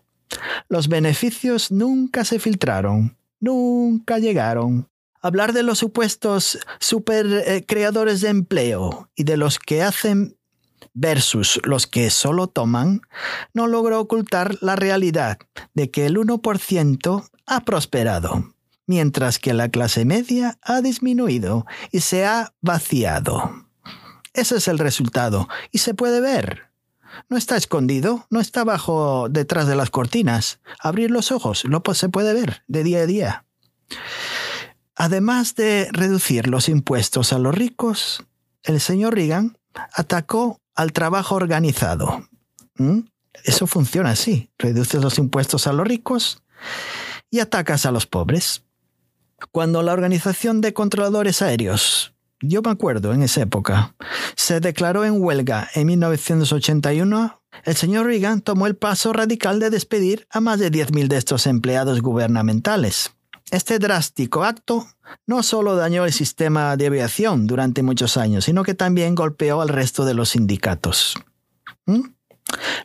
Los 0.69 0.87
beneficios 0.87 1.71
nunca 1.71 2.23
se 2.23 2.39
filtraron, 2.39 3.17
nunca 3.39 4.19
llegaron. 4.19 4.89
Hablar 5.21 5.53
de 5.53 5.63
los 5.63 5.79
supuestos 5.79 6.59
super 6.79 7.25
eh, 7.25 7.65
creadores 7.65 8.21
de 8.21 8.29
empleo 8.29 9.09
y 9.15 9.23
de 9.23 9.37
los 9.37 9.59
que 9.59 9.81
hacen 9.81 10.37
versus 10.93 11.59
los 11.63 11.87
que 11.87 12.09
solo 12.09 12.47
toman, 12.47 13.01
no 13.53 13.67
logró 13.67 13.99
ocultar 13.99 14.57
la 14.61 14.75
realidad 14.75 15.39
de 15.73 15.89
que 15.89 16.05
el 16.05 16.17
1% 16.17 17.29
ha 17.45 17.59
prosperado 17.61 18.52
mientras 18.87 19.39
que 19.39 19.53
la 19.53 19.69
clase 19.69 20.05
media 20.05 20.57
ha 20.61 20.81
disminuido 20.81 21.65
y 21.91 22.01
se 22.01 22.25
ha 22.25 22.53
vaciado. 22.61 23.67
Ese 24.33 24.57
es 24.57 24.67
el 24.67 24.79
resultado, 24.79 25.47
y 25.71 25.79
se 25.79 25.93
puede 25.93 26.19
ver. 26.19 26.71
No 27.29 27.37
está 27.37 27.55
escondido, 27.55 28.25
no 28.29 28.39
está 28.39 28.63
bajo 28.63 29.27
detrás 29.29 29.67
de 29.67 29.75
las 29.75 29.91
cortinas. 29.91 30.59
Abrir 30.79 31.11
los 31.11 31.31
ojos, 31.31 31.63
lo 31.65 31.83
se 31.93 32.09
puede 32.09 32.33
ver 32.33 32.63
de 32.67 32.83
día 32.83 32.99
a 32.99 33.05
día. 33.05 33.45
Además 34.95 35.55
de 35.55 35.89
reducir 35.91 36.47
los 36.47 36.69
impuestos 36.69 37.33
a 37.33 37.39
los 37.39 37.53
ricos, 37.53 38.23
el 38.63 38.79
señor 38.79 39.15
Reagan 39.15 39.57
atacó 39.93 40.59
al 40.75 40.93
trabajo 40.93 41.35
organizado. 41.35 42.27
¿Mm? 42.75 43.01
Eso 43.43 43.67
funciona 43.67 44.11
así. 44.11 44.49
Reduces 44.57 45.01
los 45.01 45.17
impuestos 45.17 45.67
a 45.67 45.73
los 45.73 45.87
ricos 45.87 46.41
y 47.29 47.39
atacas 47.39 47.85
a 47.85 47.91
los 47.91 48.05
pobres. 48.05 48.63
Cuando 49.51 49.81
la 49.83 49.93
Organización 49.93 50.61
de 50.61 50.73
Controladores 50.73 51.41
Aéreos, 51.41 52.13
yo 52.41 52.61
me 52.61 52.71
acuerdo 52.71 53.13
en 53.13 53.23
esa 53.23 53.41
época, 53.41 53.95
se 54.35 54.59
declaró 54.59 55.05
en 55.05 55.21
huelga 55.21 55.69
en 55.75 55.87
1981, 55.87 57.41
el 57.63 57.75
señor 57.75 58.07
Reagan 58.07 58.41
tomó 58.41 58.67
el 58.67 58.75
paso 58.75 59.13
radical 59.13 59.59
de 59.59 59.69
despedir 59.69 60.27
a 60.29 60.41
más 60.41 60.59
de 60.59 60.71
10.000 60.71 61.07
de 61.07 61.17
estos 61.17 61.47
empleados 61.47 62.01
gubernamentales. 62.01 63.11
Este 63.51 63.77
drástico 63.77 64.43
acto 64.43 64.87
no 65.27 65.43
solo 65.43 65.75
dañó 65.75 66.05
el 66.05 66.11
sistema 66.11 66.75
de 66.75 66.87
aviación 66.87 67.45
durante 67.45 67.83
muchos 67.83 68.17
años, 68.17 68.45
sino 68.45 68.63
que 68.63 68.73
también 68.73 69.15
golpeó 69.15 69.61
al 69.61 69.69
resto 69.69 70.05
de 70.05 70.15
los 70.15 70.29
sindicatos. 70.29 71.15
¿Mm? 71.85 72.01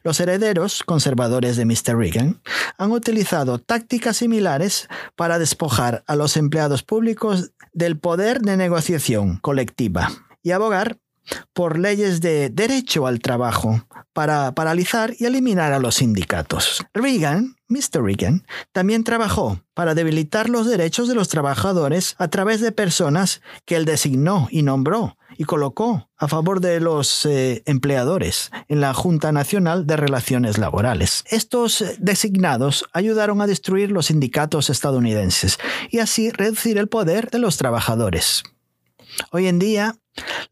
Los 0.02 0.20
herederos 0.20 0.82
conservadores 0.84 1.56
de 1.56 1.64
Mr. 1.64 1.96
Reagan 1.96 2.40
han 2.76 2.92
utilizado 2.92 3.58
tácticas 3.58 4.18
similares 4.18 4.88
para 5.16 5.38
despojar 5.38 6.04
a 6.06 6.16
los 6.16 6.36
empleados 6.36 6.82
públicos 6.82 7.52
del 7.72 7.98
poder 7.98 8.40
de 8.40 8.56
negociación 8.56 9.38
colectiva 9.38 10.10
y 10.42 10.52
abogar 10.52 10.98
por 11.52 11.78
leyes 11.78 12.20
de 12.20 12.48
derecho 12.48 13.06
al 13.06 13.20
trabajo 13.20 13.86
para 14.12 14.52
paralizar 14.54 15.14
y 15.18 15.26
eliminar 15.26 15.72
a 15.72 15.78
los 15.78 15.96
sindicatos. 15.96 16.82
Reagan, 16.94 17.57
Mr. 17.68 18.02
Reagan, 18.02 18.46
también 18.72 19.04
trabajó 19.04 19.60
para 19.74 19.94
debilitar 19.94 20.48
los 20.48 20.66
derechos 20.66 21.08
de 21.08 21.14
los 21.14 21.28
trabajadores 21.28 22.14
a 22.18 22.28
través 22.28 22.60
de 22.60 22.72
personas 22.72 23.42
que 23.64 23.76
él 23.76 23.84
designó 23.84 24.48
y 24.50 24.62
nombró 24.62 25.16
y 25.36 25.44
colocó 25.44 26.10
a 26.16 26.28
favor 26.28 26.60
de 26.60 26.80
los 26.80 27.24
eh, 27.26 27.62
empleadores 27.66 28.50
en 28.68 28.80
la 28.80 28.92
Junta 28.92 29.30
Nacional 29.32 29.86
de 29.86 29.96
Relaciones 29.96 30.58
Laborales. 30.58 31.24
Estos 31.30 31.84
designados 31.98 32.84
ayudaron 32.92 33.40
a 33.40 33.46
destruir 33.46 33.92
los 33.92 34.06
sindicatos 34.06 34.68
estadounidenses 34.70 35.58
y 35.90 36.00
así 36.00 36.30
reducir 36.30 36.78
el 36.78 36.88
poder 36.88 37.30
de 37.30 37.38
los 37.38 37.56
trabajadores. 37.56 38.42
Hoy 39.30 39.46
en 39.46 39.58
día, 39.58 39.96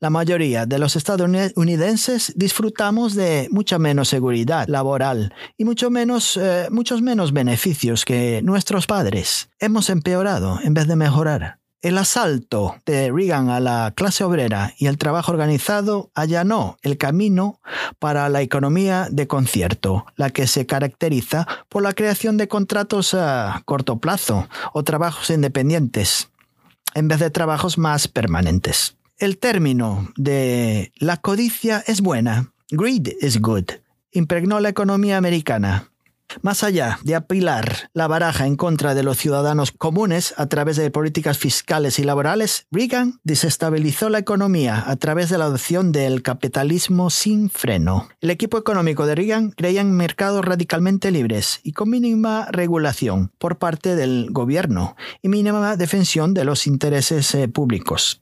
la 0.01 0.11
mayoría 0.11 0.67
de 0.67 0.79
los 0.79 0.97
estadounidenses 0.97 2.33
disfrutamos 2.37 3.15
de 3.15 3.49
mucha 3.51 3.79
menos 3.79 4.09
seguridad 4.09 4.69
laboral 4.69 5.35
y 5.57 5.65
mucho 5.65 5.91
menos, 5.91 6.37
eh, 6.37 6.69
muchos 6.71 7.03
menos 7.03 7.33
beneficios 7.33 8.05
que 8.05 8.41
nuestros 8.43 8.87
padres. 8.87 9.49
Hemos 9.59 9.91
empeorado 9.91 10.59
en 10.63 10.75
vez 10.75 10.87
de 10.87 10.97
mejorar. 10.97 11.59
El 11.83 11.99
asalto 11.99 12.77
de 12.85 13.13
Reagan 13.13 13.49
a 13.49 13.61
la 13.61 13.93
clase 13.95 14.25
obrera 14.25 14.75
y 14.77 14.87
el 14.87 14.99
trabajo 14.99 15.31
organizado 15.31 16.11
allanó 16.15 16.79
el 16.83 16.99
camino 16.99 17.61
para 17.99 18.29
la 18.29 18.41
economía 18.41 19.07
de 19.11 19.29
concierto, 19.29 20.07
la 20.17 20.31
que 20.31 20.47
se 20.47 20.67
caracteriza 20.67 21.47
por 21.69 21.83
la 21.83 21.93
creación 21.93 22.39
de 22.39 22.49
contratos 22.49 23.15
a 23.15 23.63
corto 23.67 23.99
plazo 23.99 24.49
o 24.73 24.83
trabajos 24.83 25.31
independientes, 25.31 26.31
en 26.95 27.09
vez 27.09 27.21
de 27.21 27.31
trabajos 27.31 27.79
más 27.79 28.09
permanentes. 28.09 28.96
El 29.19 29.39
término 29.39 30.13
de 30.17 30.93
la 30.97 31.17
codicia 31.17 31.83
es 31.87 32.03
buena, 32.03 32.53
greed 32.69 33.09
is 33.23 33.41
good, 33.41 33.65
impregnó 34.13 34.61
la 34.61 34.69
economía 34.69 35.17
americana 35.17 35.91
Más 36.43 36.63
allá 36.63 36.99
de 37.03 37.15
apilar 37.15 37.89
la 37.95 38.09
baraja 38.09 38.47
en 38.47 38.57
contra 38.57 38.95
de 38.95 39.03
los 39.03 39.17
ciudadanos 39.17 39.73
comunes 39.73 40.35
a 40.37 40.49
través 40.49 40.77
de 40.77 40.91
políticas 40.91 41.39
fiscales 41.39 41.99
y 41.99 42.05
laborales, 42.05 42.67
Reagan 42.71 43.21
desestabilizó 43.25 44.11
la 44.11 44.19
economía 44.19 44.85
a 44.87 44.97
través 44.97 45.31
de 45.31 45.39
la 45.39 45.47
adopción 45.47 45.93
del 45.93 46.23
capitalismo 46.23 47.09
sin 47.09 47.49
freno. 47.49 48.11
El 48.21 48.29
equipo 48.29 48.59
económico 48.59 49.07
de 49.07 49.15
Reagan 49.15 49.51
creía 49.51 49.81
en 49.81 49.93
mercados 49.93 50.45
radicalmente 50.45 51.11
libres 51.11 51.61
y 51.63 51.73
con 51.73 51.89
mínima 51.89 52.49
regulación 52.51 53.33
por 53.39 53.57
parte 53.57 53.97
del 53.97 54.29
gobierno 54.31 54.95
y 55.23 55.31
mínima 55.31 55.77
defensión 55.77 56.35
de 56.35 56.45
los 56.45 56.67
intereses 56.67 57.35
eh, 57.35 57.49
públicos. 57.49 58.21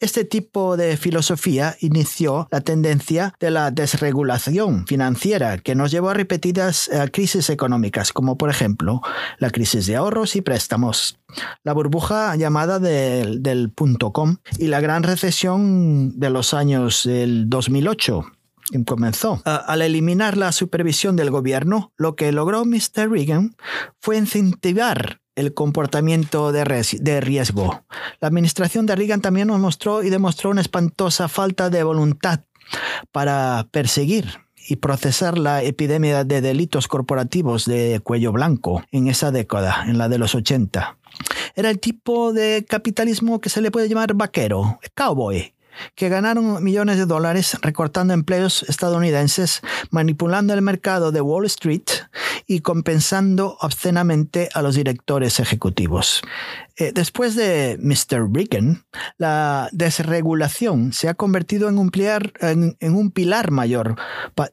Este 0.00 0.24
tipo 0.24 0.76
de 0.76 0.96
filosofía 0.96 1.76
inició 1.80 2.48
la 2.50 2.60
tendencia 2.60 3.34
de 3.38 3.50
la 3.50 3.70
desregulación 3.70 4.86
financiera 4.86 5.58
que 5.58 5.74
nos 5.74 5.90
llevó 5.90 6.10
a 6.10 6.14
repetidas 6.14 6.88
eh, 6.88 7.08
crisis 7.12 7.50
económicas, 7.50 8.12
como 8.12 8.36
por 8.36 8.50
ejemplo 8.50 9.00
la 9.38 9.50
crisis 9.50 9.86
de 9.86 9.96
ahorros 9.96 10.36
y 10.36 10.42
préstamos, 10.42 11.18
la 11.62 11.72
burbuja 11.72 12.34
llamada 12.36 12.78
del, 12.78 13.70
punto 13.74 14.12
com 14.12 14.36
y 14.58 14.66
la 14.66 14.80
gran 14.80 15.02
recesión 15.02 16.18
de 16.18 16.30
los 16.30 16.52
años 16.54 17.04
del 17.04 17.48
2008 17.48 18.24
comenzó. 18.86 19.42
Al 19.44 19.82
eliminar 19.82 20.36
la 20.36 20.52
supervisión 20.52 21.16
del 21.16 21.30
gobierno, 21.30 21.92
lo 21.96 22.16
que 22.16 22.32
logró 22.32 22.64
Mr. 22.64 23.10
Reagan 23.10 23.54
fue 24.00 24.16
incentivar 24.16 25.21
el 25.34 25.54
comportamiento 25.54 26.52
de, 26.52 27.20
riesgo. 27.20 27.84
La 28.20 28.28
administración 28.28 28.86
de 28.86 28.96
Reagan 28.96 29.20
también 29.20 29.48
nos 29.48 29.60
mostró 29.60 30.02
y 30.02 30.10
demostró 30.10 30.50
una 30.50 30.60
espantosa 30.60 31.28
falta 31.28 31.70
de 31.70 31.82
voluntad 31.82 32.40
para 33.10 33.66
perseguir 33.70 34.40
y 34.68 34.76
procesar 34.76 35.38
la 35.38 35.62
epidemia 35.62 36.24
de 36.24 36.40
delitos 36.40 36.86
corporativos 36.86 37.64
de 37.64 38.00
cuello 38.02 38.32
blanco 38.32 38.84
en 38.92 39.08
esa 39.08 39.30
década, 39.30 39.84
en 39.86 39.98
la 39.98 40.08
de 40.08 40.18
los 40.18 40.34
80. 40.34 40.98
Era 41.56 41.70
el 41.70 41.80
tipo 41.80 42.32
de 42.32 42.64
capitalismo 42.68 43.40
que 43.40 43.48
se 43.48 43.60
le 43.60 43.70
puede 43.70 43.88
llamar 43.88 44.14
vaquero, 44.14 44.78
cowboy, 44.94 45.54
que 45.94 46.08
ganaron 46.08 46.62
millones 46.62 46.96
de 46.98 47.06
dólares 47.06 47.56
recortando 47.62 48.14
empleos 48.14 48.64
estadounidenses, 48.68 49.60
manipulando 49.90 50.54
el 50.54 50.62
mercado 50.62 51.12
de 51.12 51.20
Wall 51.20 51.46
Street 51.46 51.84
y 52.46 52.60
compensando 52.60 53.56
obscenamente 53.60 54.48
a 54.54 54.62
los 54.62 54.74
directores 54.74 55.40
ejecutivos. 55.40 56.22
Eh, 56.76 56.92
después 56.94 57.36
de 57.36 57.78
Mr. 57.80 58.28
Reagan, 58.32 58.84
la 59.18 59.68
desregulación 59.72 60.92
se 60.92 61.08
ha 61.08 61.14
convertido 61.14 61.68
en 61.68 61.78
un, 61.78 61.90
en 61.92 62.94
un 62.94 63.10
pilar 63.10 63.50
mayor 63.50 63.96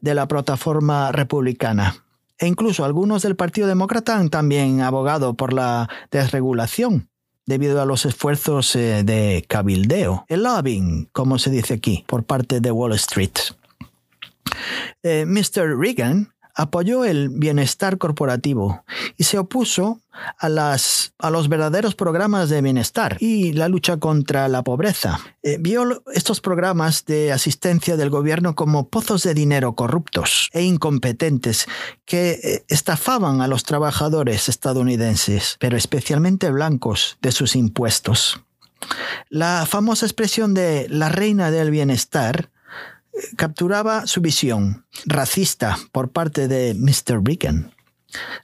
de 0.00 0.14
la 0.14 0.28
plataforma 0.28 1.12
republicana. 1.12 2.04
E 2.38 2.46
incluso 2.46 2.86
algunos 2.86 3.22
del 3.22 3.36
Partido 3.36 3.68
Demócrata 3.68 4.16
han 4.16 4.30
también 4.30 4.80
abogado 4.80 5.34
por 5.34 5.52
la 5.52 5.90
desregulación 6.10 7.09
debido 7.50 7.82
a 7.82 7.84
los 7.84 8.06
esfuerzos 8.06 8.76
eh, 8.76 9.02
de 9.02 9.44
cabildeo, 9.48 10.24
el 10.28 10.44
lobbying, 10.44 11.08
como 11.10 11.36
se 11.36 11.50
dice 11.50 11.74
aquí, 11.74 12.04
por 12.06 12.22
parte 12.22 12.60
de 12.60 12.70
Wall 12.70 12.92
Street. 12.92 13.32
Eh, 15.02 15.26
Mr. 15.26 15.76
Reagan 15.76 16.32
apoyó 16.60 17.04
el 17.04 17.30
bienestar 17.30 17.96
corporativo 17.96 18.84
y 19.16 19.24
se 19.24 19.38
opuso 19.38 20.00
a, 20.38 20.48
las, 20.48 21.14
a 21.18 21.30
los 21.30 21.48
verdaderos 21.48 21.94
programas 21.94 22.50
de 22.50 22.60
bienestar 22.60 23.16
y 23.20 23.52
la 23.52 23.68
lucha 23.68 23.96
contra 23.96 24.48
la 24.48 24.62
pobreza. 24.62 25.20
Eh, 25.42 25.56
vio 25.58 26.02
estos 26.14 26.40
programas 26.40 27.06
de 27.06 27.32
asistencia 27.32 27.96
del 27.96 28.10
gobierno 28.10 28.54
como 28.54 28.88
pozos 28.88 29.22
de 29.22 29.32
dinero 29.32 29.74
corruptos 29.74 30.50
e 30.52 30.62
incompetentes 30.62 31.66
que 32.04 32.32
eh, 32.42 32.64
estafaban 32.68 33.40
a 33.40 33.48
los 33.48 33.64
trabajadores 33.64 34.48
estadounidenses, 34.48 35.56
pero 35.60 35.76
especialmente 35.76 36.50
blancos, 36.50 37.16
de 37.22 37.32
sus 37.32 37.56
impuestos. 37.56 38.40
La 39.28 39.64
famosa 39.66 40.06
expresión 40.06 40.52
de 40.52 40.88
la 40.88 41.08
reina 41.08 41.50
del 41.50 41.70
bienestar 41.70 42.50
capturaba 43.36 44.06
su 44.06 44.20
visión 44.20 44.86
racista 45.06 45.78
por 45.92 46.10
parte 46.10 46.48
de 46.48 46.74
Mr. 46.74 47.22
Reagan. 47.24 47.72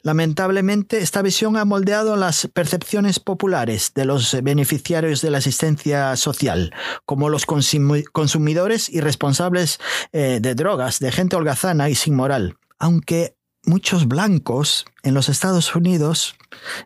Lamentablemente, 0.03 0.99
esta 0.99 1.23
visión 1.23 1.57
ha 1.57 1.65
moldeado 1.65 2.17
las 2.17 2.49
percepciones 2.53 3.19
populares 3.19 3.93
de 3.95 4.05
los 4.05 4.41
beneficiarios 4.43 5.23
de 5.23 5.31
la 5.31 5.39
asistencia 5.39 6.17
social, 6.17 6.73
como 7.05 7.29
los 7.29 7.47
consumidores 7.47 8.89
y 8.89 9.01
responsables 9.01 9.79
eh, 10.13 10.39
de 10.41 10.55
drogas, 10.55 11.01
de 11.01 11.11
gente 11.11 11.37
holgazana 11.37 11.89
y 11.89 11.95
sin 11.95 12.15
moral. 12.15 12.57
Aunque 12.79 13.37
muchos 13.65 14.07
blancos 14.07 14.85
en 15.03 15.15
los 15.15 15.29
Estados 15.29 15.75
Unidos, 15.75 16.37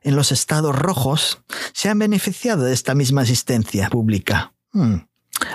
en 0.02 0.16
los 0.16 0.32
estados 0.32 0.74
rojos, 0.74 1.42
se 1.74 1.88
han 1.88 1.98
beneficiado 1.98 2.64
de 2.64 2.72
esta 2.72 2.94
misma 2.94 3.22
asistencia 3.22 3.90
pública. 3.90 4.54
Hmm. 4.72 5.09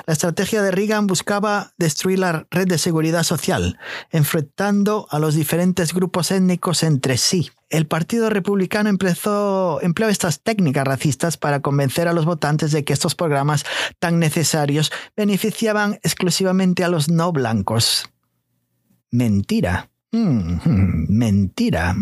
La 0.05 0.13
estrategia 0.13 0.61
de 0.61 0.71
Reagan 0.71 1.07
buscaba 1.07 1.73
destruir 1.77 2.19
la 2.19 2.47
red 2.51 2.67
de 2.67 2.77
seguridad 2.77 3.23
social, 3.23 3.79
enfrentando 4.11 5.07
a 5.09 5.19
los 5.19 5.35
diferentes 5.35 5.93
grupos 5.93 6.31
étnicos 6.31 6.83
entre 6.83 7.17
sí. 7.17 7.51
El 7.69 7.87
Partido 7.87 8.29
Republicano 8.29 8.89
empleó 8.89 10.09
estas 10.09 10.41
técnicas 10.41 10.85
racistas 10.85 11.37
para 11.37 11.61
convencer 11.61 12.07
a 12.07 12.13
los 12.13 12.25
votantes 12.25 12.71
de 12.71 12.83
que 12.83 12.93
estos 12.93 13.15
programas 13.15 13.65
tan 13.99 14.19
necesarios 14.19 14.91
beneficiaban 15.15 15.95
exclusivamente 16.03 16.83
a 16.83 16.89
los 16.89 17.09
no 17.09 17.31
blancos. 17.31 18.09
Mentira. 19.11 19.89
Mm, 20.11 21.07
mentira. 21.09 21.95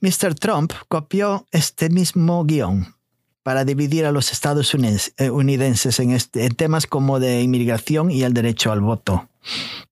Mr. 0.00 0.34
Trump 0.34 0.72
copió 0.88 1.46
este 1.50 1.88
mismo 1.88 2.44
guion 2.44 2.94
para 3.42 3.64
dividir 3.64 4.06
a 4.06 4.12
los 4.12 4.32
Estados 4.32 4.74
estadounidenses 4.74 5.98
en, 5.98 6.12
este, 6.12 6.46
en 6.46 6.54
temas 6.54 6.86
como 6.86 7.20
de 7.20 7.42
inmigración 7.42 8.10
y 8.10 8.22
el 8.22 8.34
derecho 8.34 8.72
al 8.72 8.80
voto. 8.80 9.28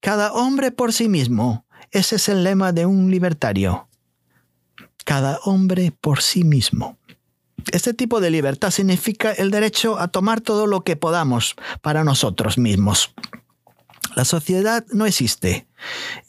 Cada 0.01 0.33
hombre 0.33 0.71
por 0.71 0.93
sí 0.93 1.09
mismo. 1.09 1.65
Ese 1.91 2.17
es 2.17 2.29
el 2.29 2.45
lema 2.45 2.73
de 2.73 2.87
un 2.87 3.11
libertario. 3.11 3.89
Cada 5.05 5.41
hombre 5.45 5.93
por 6.01 6.23
sí 6.23 6.45
mismo. 6.45 6.97
Este 7.73 7.95
tipo 7.95 8.21
de 8.21 8.31
libertad 8.31 8.71
significa 8.71 9.33
el 9.33 9.51
derecho 9.51 9.99
a 9.99 10.09
tomar 10.09 10.41
todo 10.41 10.67
lo 10.67 10.83
que 10.83 10.97
podamos 10.97 11.57
para 11.83 12.05
nosotros 12.05 12.59
mismos. 12.59 13.13
La 14.15 14.25
sociedad 14.25 14.85
no 14.93 15.07
existe. 15.07 15.67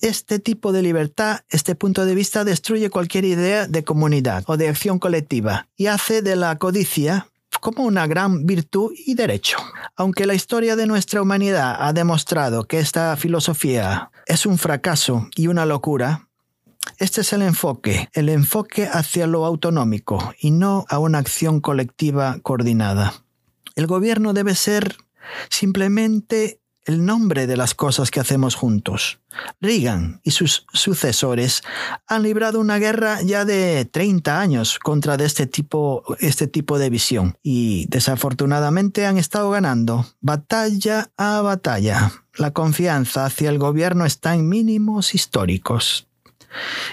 Este 0.01 0.39
tipo 0.39 0.71
de 0.71 0.81
libertad, 0.81 1.41
este 1.49 1.75
punto 1.75 2.05
de 2.05 2.15
vista 2.15 2.43
destruye 2.43 2.89
cualquier 2.89 3.25
idea 3.25 3.67
de 3.67 3.83
comunidad 3.83 4.43
o 4.47 4.57
de 4.57 4.69
acción 4.69 4.99
colectiva 4.99 5.67
y 5.75 5.87
hace 5.87 6.21
de 6.21 6.35
la 6.35 6.57
codicia 6.57 7.27
como 7.59 7.83
una 7.83 8.07
gran 8.07 8.45
virtud 8.45 8.91
y 9.05 9.13
derecho. 9.13 9.57
Aunque 9.95 10.25
la 10.25 10.33
historia 10.33 10.75
de 10.75 10.87
nuestra 10.87 11.21
humanidad 11.21 11.75
ha 11.79 11.93
demostrado 11.93 12.65
que 12.65 12.79
esta 12.79 13.15
filosofía 13.17 14.11
es 14.25 14.45
un 14.45 14.57
fracaso 14.57 15.27
y 15.35 15.47
una 15.47 15.65
locura, 15.65 16.27
este 16.97 17.21
es 17.21 17.33
el 17.33 17.41
enfoque, 17.41 18.09
el 18.13 18.29
enfoque 18.29 18.87
hacia 18.91 19.27
lo 19.27 19.45
autonómico 19.45 20.33
y 20.39 20.51
no 20.51 20.85
a 20.89 20.99
una 20.99 21.19
acción 21.19 21.61
colectiva 21.61 22.39
coordinada. 22.41 23.13
El 23.75 23.87
gobierno 23.87 24.33
debe 24.33 24.55
ser 24.55 24.97
simplemente 25.49 26.60
el 26.85 27.05
nombre 27.05 27.47
de 27.47 27.57
las 27.57 27.73
cosas 27.73 28.11
que 28.11 28.19
hacemos 28.19 28.55
juntos. 28.55 29.19
Reagan 29.59 30.19
y 30.23 30.31
sus 30.31 30.65
sucesores 30.73 31.63
han 32.07 32.23
librado 32.23 32.59
una 32.59 32.79
guerra 32.79 33.21
ya 33.21 33.45
de 33.45 33.85
30 33.85 34.39
años 34.39 34.79
contra 34.79 35.15
este 35.15 35.47
tipo, 35.47 36.03
este 36.19 36.47
tipo 36.47 36.79
de 36.79 36.89
visión 36.89 37.37
y 37.41 37.85
desafortunadamente 37.87 39.05
han 39.05 39.17
estado 39.17 39.49
ganando 39.51 40.05
batalla 40.19 41.11
a 41.17 41.41
batalla. 41.41 42.11
La 42.35 42.51
confianza 42.51 43.25
hacia 43.25 43.49
el 43.49 43.57
gobierno 43.57 44.05
está 44.05 44.35
en 44.35 44.47
mínimos 44.47 45.13
históricos. 45.15 46.07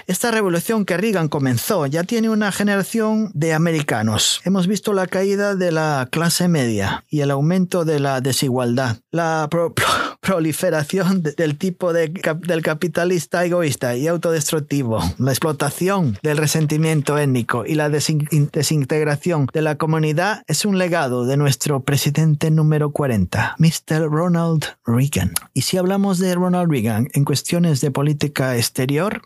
Esta 0.07 0.31
revolución 0.31 0.85
que 0.85 0.97
Reagan 0.97 1.27
comenzó 1.27 1.85
ya 1.85 2.03
tiene 2.03 2.29
una 2.29 2.51
generación 2.51 3.31
de 3.33 3.53
americanos. 3.53 4.41
Hemos 4.43 4.67
visto 4.67 4.93
la 4.93 5.07
caída 5.07 5.55
de 5.55 5.71
la 5.71 6.07
clase 6.11 6.47
media 6.47 7.05
y 7.09 7.21
el 7.21 7.31
aumento 7.31 7.85
de 7.85 7.99
la 7.99 8.21
desigualdad, 8.21 8.97
la 9.11 9.49
proliferación 10.21 11.23
del 11.23 11.57
tipo 11.57 11.93
de, 11.93 12.09
del 12.09 12.61
capitalista 12.61 13.45
egoísta 13.45 13.95
y 13.95 14.07
autodestructivo, 14.07 14.99
la 15.17 15.31
explotación 15.31 16.17
del 16.21 16.37
resentimiento 16.37 17.17
étnico 17.17 17.65
y 17.65 17.75
la 17.75 17.89
desintegración 17.89 19.47
de 19.53 19.61
la 19.61 19.75
comunidad 19.75 20.43
es 20.47 20.65
un 20.65 20.77
legado 20.77 21.25
de 21.25 21.37
nuestro 21.37 21.81
presidente 21.81 22.51
número 22.51 22.91
40, 22.91 23.55
Mr. 23.57 24.09
Ronald 24.09 24.65
Reagan. 24.85 25.33
Y 25.53 25.61
si 25.63 25.77
hablamos 25.77 26.19
de 26.19 26.35
Ronald 26.35 26.71
Reagan 26.71 27.07
en 27.13 27.25
cuestiones 27.25 27.81
de 27.81 27.91
política 27.91 28.55
exterior, 28.57 29.21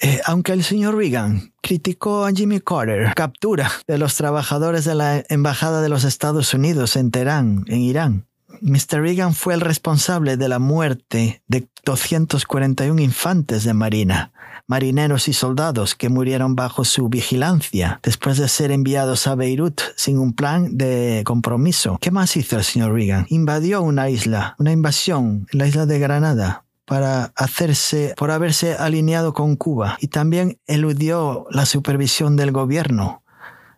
eh, 0.00 0.20
aunque 0.26 0.52
el 0.52 0.62
señor 0.62 0.96
Reagan 0.96 1.52
criticó 1.60 2.24
a 2.24 2.32
Jimmy 2.32 2.60
Carter, 2.60 3.12
captura 3.14 3.70
de 3.86 3.98
los 3.98 4.14
trabajadores 4.14 4.84
de 4.84 4.94
la 4.94 5.24
Embajada 5.28 5.82
de 5.82 5.88
los 5.88 6.04
Estados 6.04 6.54
Unidos 6.54 6.96
en 6.96 7.10
Teherán, 7.10 7.64
en 7.66 7.80
Irán, 7.80 8.28
Mr. 8.60 9.00
Reagan 9.00 9.34
fue 9.34 9.54
el 9.54 9.60
responsable 9.60 10.36
de 10.36 10.48
la 10.48 10.58
muerte 10.58 11.42
de 11.46 11.68
241 11.84 13.00
infantes 13.00 13.64
de 13.64 13.74
marina, 13.74 14.32
marineros 14.66 15.28
y 15.28 15.32
soldados 15.32 15.94
que 15.94 16.08
murieron 16.08 16.56
bajo 16.56 16.84
su 16.84 17.08
vigilancia 17.08 18.00
después 18.02 18.38
de 18.38 18.48
ser 18.48 18.70
enviados 18.70 19.26
a 19.26 19.34
Beirut 19.34 19.80
sin 19.96 20.18
un 20.18 20.32
plan 20.32 20.76
de 20.76 21.22
compromiso. 21.24 21.98
¿Qué 22.00 22.10
más 22.10 22.36
hizo 22.36 22.56
el 22.56 22.64
señor 22.64 22.92
Reagan? 22.92 23.26
Invadió 23.30 23.82
una 23.82 24.10
isla, 24.10 24.54
una 24.58 24.72
invasión, 24.72 25.46
la 25.52 25.66
isla 25.66 25.86
de 25.86 25.98
Granada, 25.98 26.64
para 26.88 27.32
hacerse, 27.36 28.14
por 28.16 28.30
haberse 28.30 28.74
alineado 28.74 29.34
con 29.34 29.56
Cuba 29.56 29.98
y 30.00 30.08
también 30.08 30.58
eludió 30.66 31.46
la 31.50 31.66
supervisión 31.66 32.34
del 32.36 32.50
gobierno 32.50 33.22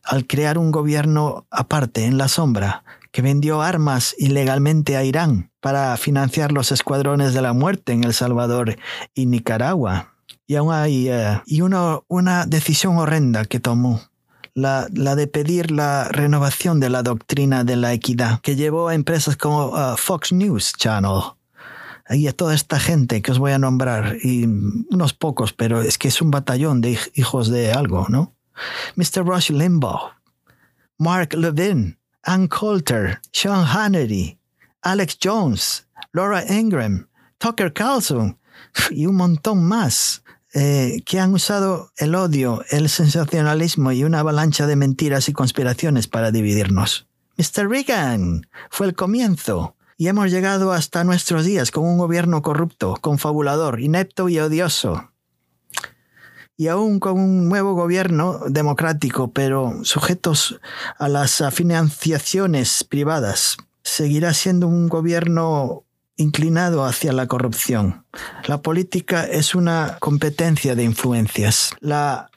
al 0.04 0.26
crear 0.26 0.58
un 0.58 0.70
gobierno 0.70 1.46
aparte 1.50 2.04
en 2.04 2.16
la 2.18 2.28
sombra 2.28 2.84
que 3.10 3.20
vendió 3.20 3.62
armas 3.62 4.14
ilegalmente 4.16 4.96
a 4.96 5.02
Irán 5.02 5.50
para 5.60 5.96
financiar 5.96 6.52
los 6.52 6.70
escuadrones 6.70 7.34
de 7.34 7.42
la 7.42 7.52
muerte 7.52 7.92
en 7.92 8.04
El 8.04 8.14
Salvador 8.14 8.76
y 9.14 9.26
Nicaragua. 9.26 10.14
Y 10.46 10.54
aún 10.54 10.72
hay 10.72 11.08
eh, 11.08 11.40
y 11.46 11.62
una, 11.62 11.98
una 12.06 12.46
decisión 12.46 12.96
horrenda 12.98 13.44
que 13.44 13.58
tomó 13.58 14.00
la, 14.54 14.86
la, 14.92 15.16
de 15.16 15.26
pedir 15.26 15.72
la 15.72 16.08
renovación 16.08 16.78
de 16.78 16.90
la 16.90 17.02
doctrina 17.02 17.64
de 17.64 17.76
la 17.76 17.92
equidad, 17.92 18.40
que 18.40 18.56
llevó 18.56 18.88
a 18.88 18.94
empresas 18.94 19.36
como 19.36 19.66
uh, 19.68 19.96
Fox 19.96 20.32
News 20.32 20.72
Channel 20.76 21.34
y 22.10 22.26
a 22.26 22.32
toda 22.32 22.54
esta 22.54 22.80
gente 22.80 23.22
que 23.22 23.32
os 23.32 23.38
voy 23.38 23.52
a 23.52 23.58
nombrar, 23.58 24.16
y 24.22 24.44
unos 24.44 25.14
pocos, 25.14 25.52
pero 25.52 25.82
es 25.82 25.98
que 25.98 26.08
es 26.08 26.20
un 26.20 26.30
batallón 26.30 26.80
de 26.80 26.98
hijos 27.14 27.48
de 27.48 27.72
algo, 27.72 28.06
¿no? 28.08 28.34
Mr. 28.96 29.24
Rush 29.24 29.50
Limbaugh, 29.50 30.12
Mark 30.98 31.34
Levin, 31.34 31.98
Ann 32.22 32.48
Coulter, 32.48 33.20
Sean 33.32 33.64
Hannity, 33.64 34.38
Alex 34.82 35.18
Jones, 35.22 35.86
Laura 36.12 36.44
Ingram, 36.48 37.08
Tucker 37.38 37.72
Carlson 37.72 38.38
y 38.90 39.06
un 39.06 39.16
montón 39.16 39.64
más 39.64 40.22
eh, 40.52 41.02
que 41.06 41.20
han 41.20 41.32
usado 41.32 41.92
el 41.96 42.14
odio, 42.14 42.64
el 42.70 42.88
sensacionalismo 42.88 43.92
y 43.92 44.04
una 44.04 44.20
avalancha 44.20 44.66
de 44.66 44.76
mentiras 44.76 45.28
y 45.28 45.32
conspiraciones 45.32 46.08
para 46.08 46.32
dividirnos. 46.32 47.06
Mr. 47.38 47.68
Reagan 47.68 48.46
fue 48.68 48.88
el 48.88 48.94
comienzo 48.94 49.76
y 50.00 50.08
hemos 50.08 50.30
llegado 50.30 50.72
hasta 50.72 51.04
nuestros 51.04 51.44
días 51.44 51.70
con 51.70 51.84
un 51.84 51.98
gobierno 51.98 52.40
corrupto, 52.40 52.96
confabulador, 53.02 53.80
inepto 53.80 54.30
y 54.30 54.38
odioso 54.38 55.10
y 56.56 56.68
aún 56.68 57.00
con 57.00 57.20
un 57.20 57.50
nuevo 57.50 57.74
gobierno 57.74 58.40
democrático, 58.48 59.30
pero 59.32 59.80
sujetos 59.82 60.58
a 60.98 61.08
las 61.08 61.44
financiaciones 61.52 62.82
privadas, 62.82 63.58
seguirá 63.82 64.32
siendo 64.32 64.68
un 64.68 64.88
gobierno 64.88 65.84
inclinado 66.16 66.86
hacia 66.86 67.12
la 67.12 67.26
corrupción. 67.26 68.06
La 68.46 68.62
política 68.62 69.24
es 69.24 69.54
una 69.54 69.98
competencia 70.00 70.74
de 70.74 70.84
influencias. 70.84 71.72
La 71.80 72.29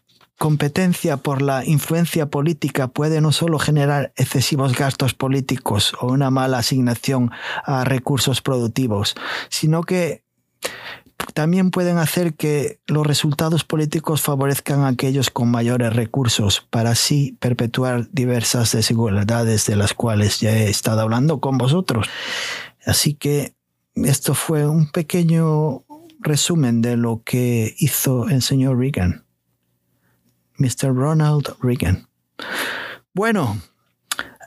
competencia 0.43 1.15
por 1.15 1.41
la 1.41 1.63
influencia 1.63 2.25
política 2.25 2.89
puede 2.89 3.21
no 3.21 3.31
solo 3.31 3.59
generar 3.59 4.11
excesivos 4.17 4.75
gastos 4.75 5.13
políticos 5.13 5.93
o 6.01 6.07
una 6.07 6.31
mala 6.31 6.57
asignación 6.57 7.31
a 7.63 7.85
recursos 7.85 8.41
productivos, 8.41 9.15
sino 9.47 9.83
que 9.83 10.25
también 11.33 11.71
pueden 11.71 11.97
hacer 11.97 12.33
que 12.33 12.81
los 12.87 13.07
resultados 13.07 13.63
políticos 13.63 14.19
favorezcan 14.19 14.81
a 14.81 14.89
aquellos 14.89 15.29
con 15.29 15.49
mayores 15.49 15.95
recursos 15.95 16.67
para 16.69 16.89
así 16.89 17.37
perpetuar 17.39 18.09
diversas 18.11 18.73
desigualdades 18.73 19.65
de 19.65 19.77
las 19.77 19.93
cuales 19.93 20.41
ya 20.41 20.51
he 20.51 20.69
estado 20.69 20.99
hablando 20.99 21.39
con 21.39 21.57
vosotros. 21.57 22.09
Así 22.85 23.13
que 23.13 23.53
esto 23.95 24.35
fue 24.35 24.67
un 24.67 24.91
pequeño 24.91 25.85
resumen 26.19 26.81
de 26.81 26.97
lo 26.97 27.21
que 27.23 27.75
hizo 27.77 28.27
el 28.27 28.41
señor 28.41 28.77
Reagan, 28.77 29.23
Mr. 30.57 30.93
Ronald 30.93 31.55
Reagan. 31.61 32.07
Bueno, 33.13 33.59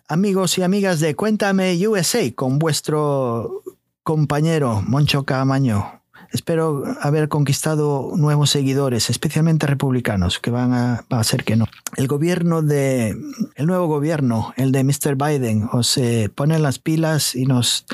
amigos 0.09 0.59
y 0.59 0.63
amigas 0.63 1.01
de 1.01 1.15
Cuéntame 1.15 1.77
USA 1.87 2.33
con 2.35 2.59
vuestro 2.59 3.63
compañero 4.03 4.83
Moncho 4.87 5.25
Camaño. 5.25 6.03
Espero 6.33 6.85
haber 7.01 7.29
conquistado 7.29 8.13
nuevos 8.17 8.51
seguidores, 8.51 9.11
especialmente 9.11 9.67
republicanos, 9.67 10.39
que 10.39 10.51
van 10.51 10.73
a, 10.73 11.05
va 11.13 11.21
a 11.21 11.25
ser 11.25 11.45
que 11.45 11.57
no. 11.57 11.67
El 11.97 12.09
gobierno 12.09 12.63
de, 12.63 13.17
el 13.55 13.67
nuevo 13.67 13.87
gobierno, 13.87 14.53
el 14.57 14.73
de 14.73 14.85
Mr. 14.85 15.17
Biden, 15.17 15.69
o 15.73 15.83
se 15.83 16.29
ponen 16.29 16.63
las 16.63 16.79
pilas 16.79 17.35
y 17.35 17.47
nos 17.47 17.87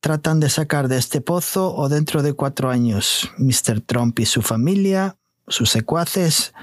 tratan 0.00 0.40
de 0.40 0.48
sacar 0.48 0.88
de 0.88 0.96
este 0.96 1.20
pozo 1.20 1.74
o 1.74 1.88
dentro 1.88 2.22
de 2.22 2.32
cuatro 2.32 2.70
años 2.70 3.30
Mr. 3.38 3.82
Trump 3.82 4.18
y 4.18 4.26
su 4.26 4.42
familia, 4.42 5.16
sus 5.50 5.68
secuaces, 5.68 6.54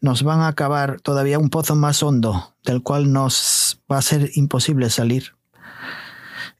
nos 0.00 0.24
van 0.24 0.40
a 0.40 0.48
acabar 0.48 1.00
todavía 1.00 1.38
un 1.38 1.50
pozo 1.50 1.76
más 1.76 2.02
hondo 2.02 2.56
del 2.64 2.82
cual 2.82 3.12
nos 3.12 3.80
va 3.90 3.98
a 3.98 4.02
ser 4.02 4.30
imposible 4.34 4.90
salir. 4.90 5.36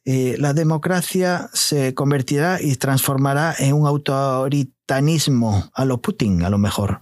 Eh, 0.04 0.36
la 0.38 0.52
democracia 0.52 1.48
se 1.52 1.94
convertirá 1.94 2.60
y 2.60 2.76
transformará 2.76 3.54
en 3.58 3.74
un 3.74 3.86
autoritarismo 3.86 5.70
a 5.74 5.84
lo 5.84 6.00
Putin, 6.00 6.44
a 6.44 6.50
lo 6.50 6.58
mejor. 6.58 7.00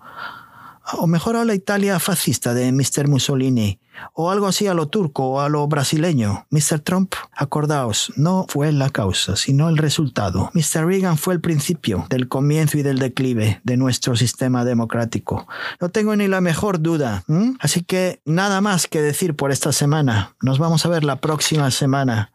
O 0.94 1.06
mejor 1.06 1.36
a 1.36 1.44
la 1.44 1.54
Italia 1.54 1.98
fascista 1.98 2.54
de 2.54 2.72
Mr. 2.72 3.08
Mussolini, 3.08 3.78
o 4.14 4.30
algo 4.30 4.46
así 4.46 4.66
a 4.66 4.74
lo 4.74 4.88
turco 4.88 5.24
o 5.26 5.40
a 5.40 5.48
lo 5.48 5.66
brasileño. 5.66 6.46
Mr. 6.50 6.80
Trump, 6.80 7.14
acordaos, 7.32 8.12
no 8.16 8.46
fue 8.48 8.72
la 8.72 8.90
causa, 8.90 9.36
sino 9.36 9.68
el 9.68 9.76
resultado. 9.76 10.50
Mr. 10.54 10.86
Reagan 10.86 11.18
fue 11.18 11.34
el 11.34 11.40
principio 11.40 12.06
del 12.10 12.28
comienzo 12.28 12.78
y 12.78 12.82
del 12.82 12.98
declive 12.98 13.60
de 13.64 13.76
nuestro 13.76 14.16
sistema 14.16 14.64
democrático. 14.64 15.46
No 15.80 15.90
tengo 15.90 16.16
ni 16.16 16.28
la 16.28 16.40
mejor 16.40 16.80
duda. 16.80 17.24
Así 17.60 17.82
que 17.82 18.20
nada 18.24 18.60
más 18.60 18.86
que 18.86 19.02
decir 19.02 19.36
por 19.36 19.52
esta 19.52 19.72
semana. 19.72 20.34
Nos 20.42 20.58
vamos 20.58 20.84
a 20.86 20.88
ver 20.88 21.04
la 21.04 21.16
próxima 21.16 21.70
semana 21.70 22.32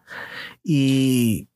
y 0.64 1.48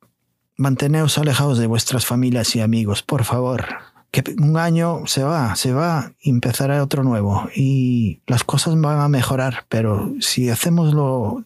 manteneos 0.57 1.17
alejados 1.17 1.57
de 1.57 1.67
vuestras 1.67 2.05
familias 2.05 2.55
y 2.55 2.61
amigos, 2.61 3.01
por 3.01 3.23
favor. 3.23 3.65
Que 4.11 4.23
un 4.39 4.57
año 4.57 5.03
se 5.05 5.23
va, 5.23 5.55
se 5.55 5.71
va 5.71 6.13
y 6.19 6.31
empezará 6.31 6.81
otro 6.81 7.03
nuevo 7.03 7.47
y 7.55 8.21
las 8.25 8.43
cosas 8.43 8.79
van 8.79 8.99
a 8.99 9.07
mejorar, 9.07 9.65
pero 9.69 10.13
si 10.19 10.49
hacemos 10.49 10.93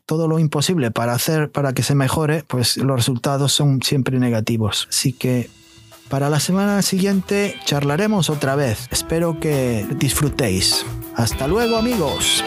todo 0.06 0.28
lo 0.28 0.40
imposible 0.40 0.90
para 0.92 1.14
hacer 1.14 1.52
para 1.52 1.74
que 1.74 1.84
se 1.84 1.96
mejore, 1.96 2.44
pues 2.48 2.78
los 2.78 2.96
resultados 2.96 3.52
son 3.52 3.82
siempre 3.82 4.20
negativos. 4.20 4.88
Así 4.90 5.12
que 5.12 5.50
para 6.10 6.30
la 6.30 6.40
semana 6.40 6.82
siguiente 6.84 7.56
charlaremos 7.66 8.30
otra 8.30 8.56
vez. 8.56 8.88
Espero 8.92 9.40
que 9.40 9.86
disfrutéis. 9.98 10.86
Hasta 11.16 11.48
luego 11.48 11.78
amigos. 11.78 12.44